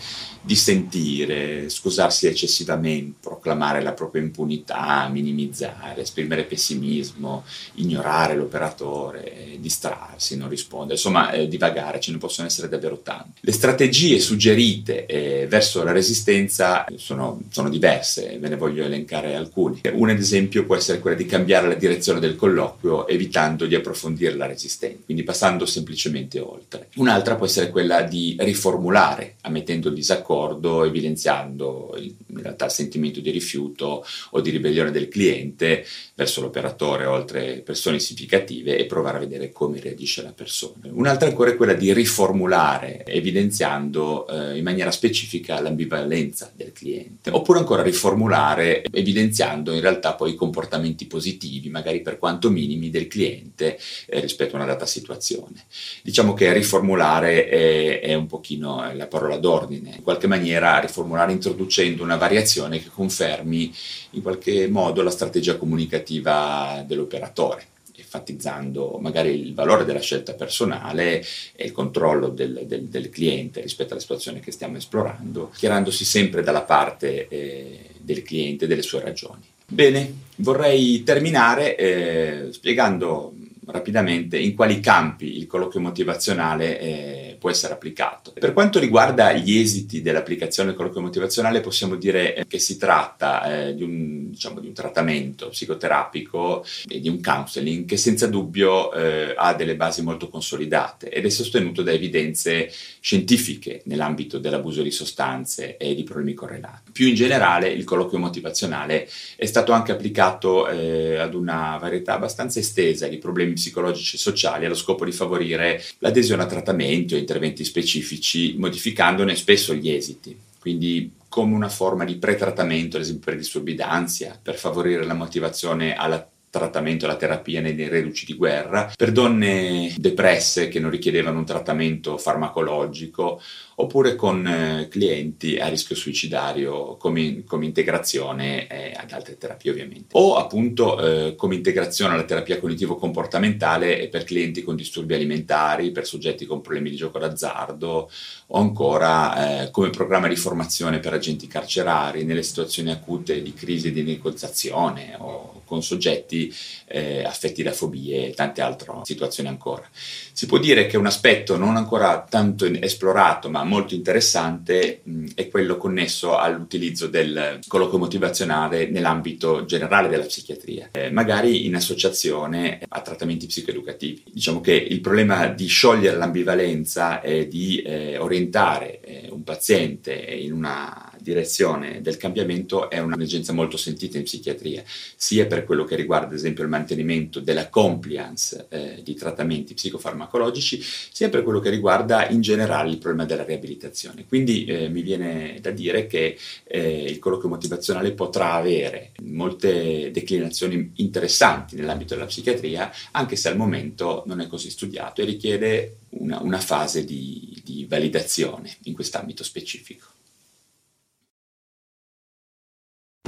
dissentire, 0.46 1.68
scusarsi 1.68 2.28
eccessivamente, 2.28 3.18
proclamare 3.20 3.82
la 3.82 3.92
propria 3.92 4.22
impunità, 4.22 5.08
minimizzare, 5.10 6.02
esprimere 6.02 6.44
pessimismo, 6.44 7.44
ignorare 7.74 8.36
l'operatore, 8.36 9.56
distrarsi, 9.58 10.36
non 10.36 10.48
rispondere, 10.48 10.94
insomma 10.94 11.32
eh, 11.32 11.48
divagare, 11.48 11.98
ce 11.98 12.12
ne 12.12 12.18
possono 12.18 12.46
essere 12.46 12.68
davvero 12.68 13.00
tanti. 13.02 13.40
Le 13.40 13.50
strategie 13.50 14.20
suggerite 14.20 15.06
eh, 15.06 15.46
verso 15.48 15.82
la 15.82 15.90
resistenza 15.90 16.84
sono, 16.94 17.40
sono, 17.50 17.68
diverse, 17.68 18.38
ve 18.38 18.48
ne 18.48 18.56
voglio 18.56 18.84
elencare 18.84 19.34
alcune. 19.34 19.80
Ad 19.82 20.18
esempio 20.22 20.64
può 20.64 20.76
essere 20.76 21.00
quella 21.00 21.16
di 21.16 21.26
cambiare 21.26 21.66
la 21.66 21.74
direzione 21.74 22.20
del 22.20 22.36
colloquio 22.36 23.08
evitando 23.08 23.66
di 23.66 23.74
approfondire 23.74 24.36
la 24.36 24.46
resistenza, 24.46 25.02
quindi 25.04 25.24
passando 25.24 25.66
semplicemente 25.66 26.38
oltre. 26.38 26.88
Un'altra 26.94 27.34
può 27.34 27.46
essere 27.46 27.70
quella 27.70 28.02
di 28.02 28.35
riformulare, 28.38 29.36
ammettendo 29.42 29.88
il 29.88 29.94
disaccordo 29.94 30.84
evidenziando 30.84 31.96
in 31.98 32.42
realtà 32.42 32.66
il 32.66 32.70
sentimento 32.70 33.20
di 33.20 33.30
rifiuto 33.30 34.04
o 34.30 34.40
di 34.40 34.50
ribellione 34.50 34.90
del 34.90 35.08
cliente 35.08 35.84
verso 36.14 36.40
l'operatore 36.40 37.06
o 37.06 37.14
altre 37.14 37.62
persone 37.64 37.98
significative 37.98 38.76
e 38.78 38.86
provare 38.86 39.18
a 39.18 39.20
vedere 39.20 39.52
come 39.52 39.80
reagisce 39.80 40.22
la 40.22 40.32
persona. 40.32 40.88
Un'altra 40.90 41.28
ancora 41.28 41.50
è 41.50 41.56
quella 41.56 41.74
di 41.74 41.92
riformulare 41.92 43.04
evidenziando 43.04 44.26
eh, 44.26 44.58
in 44.58 44.64
maniera 44.64 44.90
specifica 44.90 45.60
l'ambivalenza 45.60 46.52
del 46.54 46.72
cliente, 46.72 47.30
oppure 47.30 47.58
ancora 47.58 47.82
riformulare 47.82 48.84
evidenziando 48.90 49.72
in 49.72 49.80
realtà 49.80 50.14
poi 50.14 50.32
i 50.32 50.34
comportamenti 50.34 51.06
positivi, 51.06 51.68
magari 51.68 52.00
per 52.00 52.18
quanto 52.18 52.50
minimi, 52.50 52.90
del 52.90 53.08
cliente 53.08 53.78
eh, 54.06 54.20
rispetto 54.20 54.54
a 54.54 54.56
una 54.56 54.66
data 54.66 54.86
situazione. 54.86 55.64
Diciamo 56.02 56.34
che 56.34 56.52
riformulare 56.52 57.48
è, 57.48 58.00
è 58.00 58.14
un 58.16 58.26
pochino 58.26 58.92
la 58.94 59.06
parola 59.06 59.36
d'ordine, 59.36 59.94
in 59.96 60.02
qualche 60.02 60.26
maniera 60.26 60.78
riformulare 60.78 61.32
introducendo 61.32 62.02
una 62.02 62.16
variazione 62.16 62.82
che 62.82 62.88
confermi 62.92 63.72
in 64.10 64.22
qualche 64.22 64.68
modo 64.68 65.02
la 65.02 65.10
strategia 65.10 65.56
comunicativa 65.56 66.84
dell'operatore 66.86 67.74
enfatizzando 67.98 68.98
magari 69.00 69.30
il 69.30 69.54
valore 69.54 69.84
della 69.84 70.00
scelta 70.00 70.34
personale 70.34 71.24
e 71.54 71.64
il 71.64 71.72
controllo 71.72 72.28
del, 72.28 72.62
del, 72.66 72.84
del 72.84 73.10
cliente 73.10 73.60
rispetto 73.60 73.92
alla 73.92 74.00
situazione 74.00 74.40
che 74.40 74.52
stiamo 74.52 74.76
esplorando, 74.76 75.50
schierandosi 75.52 76.04
sempre 76.04 76.42
dalla 76.42 76.62
parte 76.62 77.26
eh, 77.28 77.90
del 77.98 78.22
cliente 78.22 78.64
e 78.64 78.68
delle 78.68 78.82
sue 78.82 79.00
ragioni. 79.00 79.42
Bene, 79.66 80.12
vorrei 80.36 81.02
terminare 81.02 81.76
eh, 81.76 82.52
spiegando 82.52 83.34
rapidamente 83.66 84.38
in 84.38 84.54
quali 84.54 84.78
campi 84.78 85.36
il 85.36 85.48
colloquio 85.48 85.80
motivazionale 85.80 86.78
eh, 86.78 87.25
può 87.38 87.50
essere 87.50 87.74
applicato. 87.74 88.32
Per 88.32 88.52
quanto 88.52 88.78
riguarda 88.78 89.32
gli 89.32 89.56
esiti 89.56 90.02
dell'applicazione 90.02 90.68
del 90.68 90.76
colloquio 90.76 91.02
motivazionale 91.02 91.60
possiamo 91.60 91.96
dire 91.96 92.34
eh, 92.34 92.46
che 92.46 92.58
si 92.58 92.76
tratta 92.76 93.68
eh, 93.68 93.74
di, 93.74 93.82
un, 93.82 94.30
diciamo, 94.30 94.60
di, 94.60 94.66
un, 94.66 94.74
trattamento 94.74 95.48
psicoterapico 95.48 96.64
e 96.88 97.00
di 97.00 97.08
un 97.08 97.20
counseling 97.20 97.86
che 97.86 97.96
senza 97.96 98.26
dubbio 98.26 98.92
eh, 98.92 99.34
ha 99.36 99.54
delle 99.54 99.76
basi 99.76 100.02
molto 100.02 100.28
consolidate 100.28 101.08
ed 101.08 101.24
è 101.24 101.28
sostenuto 101.28 101.82
da 101.82 101.92
evidenze 101.92 102.70
scientifiche 103.00 103.82
nell'ambito 103.84 104.38
dell'abuso 104.38 104.82
di 104.82 104.90
sostanze 104.90 105.76
e 105.76 105.94
di 105.94 106.02
problemi 106.02 106.34
correlati. 106.34 106.90
Più 106.92 107.06
in 107.06 107.14
generale 107.14 107.68
il 107.68 107.84
colloquio 107.84 108.18
motivazionale 108.18 109.08
è 109.36 109.46
stato 109.46 109.72
anche 109.72 109.92
applicato 109.92 110.68
eh, 110.68 111.16
ad 111.16 111.34
una 111.34 111.76
varietà 111.80 112.14
abbastanza 112.14 112.58
estesa 112.58 113.06
di 113.06 113.18
problemi 113.18 113.52
psicologici 113.52 114.16
e 114.16 114.18
sociali 114.18 114.64
allo 114.64 114.74
scopo 114.74 115.04
di 115.04 115.12
favorire 115.12 115.82
l'adesione 115.98 116.42
a 116.42 116.46
trattamenti 116.46 117.14
o 117.14 117.18
interventi 117.26 117.64
specifici, 117.64 118.54
modificandone 118.56 119.34
spesso 119.34 119.74
gli 119.74 119.90
esiti. 119.90 120.38
Quindi 120.60 121.12
come 121.28 121.54
una 121.54 121.68
forma 121.68 122.04
di 122.04 122.16
pretrattamento, 122.16 122.96
ad 122.96 123.02
esempio 123.02 123.30
per 123.30 123.36
disturbi 123.36 123.74
d'ansia, 123.74 124.38
per 124.40 124.56
favorire 124.56 125.04
la 125.04 125.14
motivazione 125.14 125.94
alla 125.94 126.26
trattamento, 126.50 127.04
alla 127.04 127.16
terapia 127.16 127.60
nei 127.60 127.88
reduci 127.88 128.24
di 128.24 128.34
guerra, 128.34 128.92
per 128.96 129.12
donne 129.12 129.94
depresse 129.96 130.68
che 130.68 130.80
non 130.80 130.90
richiedevano 130.90 131.38
un 131.38 131.44
trattamento 131.44 132.16
farmacologico 132.18 133.40
oppure 133.78 134.14
con 134.16 134.46
eh, 134.46 134.88
clienti 134.88 135.58
a 135.58 135.68
rischio 135.68 135.94
suicidario 135.94 136.96
come, 136.96 137.44
come 137.44 137.66
integrazione 137.66 138.66
eh, 138.68 138.94
ad 138.96 139.12
altre 139.12 139.36
terapie 139.36 139.70
ovviamente. 139.70 140.16
O 140.16 140.36
appunto 140.36 140.98
eh, 140.98 141.34
come 141.34 141.56
integrazione 141.56 142.14
alla 142.14 142.24
terapia 142.24 142.58
cognitivo-comportamentale 142.58 144.08
per 144.08 144.24
clienti 144.24 144.62
con 144.62 144.76
disturbi 144.76 145.14
alimentari, 145.14 145.90
per 145.90 146.06
soggetti 146.06 146.46
con 146.46 146.62
problemi 146.62 146.90
di 146.90 146.96
gioco 146.96 147.18
d'azzardo 147.18 148.10
o 148.46 148.58
ancora 148.58 149.64
eh, 149.64 149.70
come 149.70 149.90
programma 149.90 150.28
di 150.28 150.36
formazione 150.36 151.00
per 151.00 151.12
agenti 151.12 151.46
carcerari 151.46 152.24
nelle 152.24 152.42
situazioni 152.42 152.90
acute 152.90 153.42
di 153.42 153.52
crisi 153.52 153.92
di 153.92 154.02
negoziazione 154.02 155.14
o 155.18 155.55
con 155.66 155.82
soggetti 155.82 156.54
eh, 156.86 157.24
affetti 157.24 157.62
da 157.62 157.72
fobie 157.72 158.28
e 158.28 158.30
tante 158.30 158.62
altre 158.62 158.92
situazioni 159.02 159.48
ancora. 159.48 159.86
Si 159.92 160.46
può 160.46 160.58
dire 160.58 160.86
che 160.86 160.96
un 160.96 161.06
aspetto 161.06 161.56
non 161.56 161.76
ancora 161.76 162.24
tanto 162.28 162.64
esplorato 162.64 163.50
ma 163.50 163.64
molto 163.64 163.94
interessante 163.94 165.00
mh, 165.02 165.26
è 165.34 165.48
quello 165.48 165.76
connesso 165.76 166.36
all'utilizzo 166.36 167.08
del 167.08 167.58
colloquio 167.66 167.98
motivazionale 167.98 168.88
nell'ambito 168.88 169.64
generale 169.64 170.08
della 170.08 170.24
psichiatria, 170.24 170.90
eh, 170.92 171.10
magari 171.10 171.66
in 171.66 171.74
associazione 171.74 172.80
a 172.88 173.00
trattamenti 173.00 173.46
psicoeducativi. 173.46 174.22
Diciamo 174.32 174.60
che 174.60 174.74
il 174.74 175.00
problema 175.00 175.48
di 175.48 175.66
sciogliere 175.66 176.16
l'ambivalenza 176.16 177.20
e 177.20 177.48
di 177.48 177.82
eh, 177.82 178.18
orientare 178.18 179.00
eh, 179.00 179.28
un 179.30 179.42
paziente 179.42 180.14
in 180.14 180.52
una 180.52 181.05
direzione 181.26 182.00
del 182.02 182.16
cambiamento 182.16 182.88
è 182.88 183.00
un'emergenza 183.00 183.52
molto 183.52 183.76
sentita 183.76 184.16
in 184.16 184.22
psichiatria, 184.22 184.84
sia 185.16 185.46
per 185.46 185.64
quello 185.64 185.84
che 185.84 185.96
riguarda 185.96 186.28
ad 186.28 186.34
esempio 186.34 186.62
il 186.62 186.68
mantenimento 186.68 187.40
della 187.40 187.68
compliance 187.68 188.66
eh, 188.68 189.00
di 189.02 189.14
trattamenti 189.14 189.74
psicofarmacologici, 189.74 190.80
sia 190.80 191.28
per 191.28 191.42
quello 191.42 191.58
che 191.58 191.70
riguarda 191.70 192.28
in 192.28 192.40
generale 192.40 192.90
il 192.90 192.98
problema 192.98 193.24
della 193.24 193.44
riabilitazione. 193.44 194.24
Quindi 194.26 194.64
eh, 194.66 194.88
mi 194.88 195.02
viene 195.02 195.58
da 195.60 195.70
dire 195.72 196.06
che 196.06 196.38
eh, 196.64 197.04
il 197.04 197.18
colloquio 197.18 197.48
motivazionale 197.48 198.12
potrà 198.12 198.52
avere 198.52 199.12
molte 199.22 200.10
declinazioni 200.12 200.92
interessanti 200.96 201.74
nell'ambito 201.74 202.14
della 202.14 202.26
psichiatria, 202.26 202.92
anche 203.10 203.34
se 203.34 203.48
al 203.48 203.56
momento 203.56 204.22
non 204.26 204.40
è 204.40 204.46
così 204.46 204.70
studiato 204.70 205.22
e 205.22 205.24
richiede 205.24 205.96
una, 206.10 206.40
una 206.40 206.60
fase 206.60 207.04
di, 207.04 207.60
di 207.64 207.86
validazione 207.88 208.76
in 208.84 208.94
quest'ambito 208.94 209.42
specifico. 209.42 210.14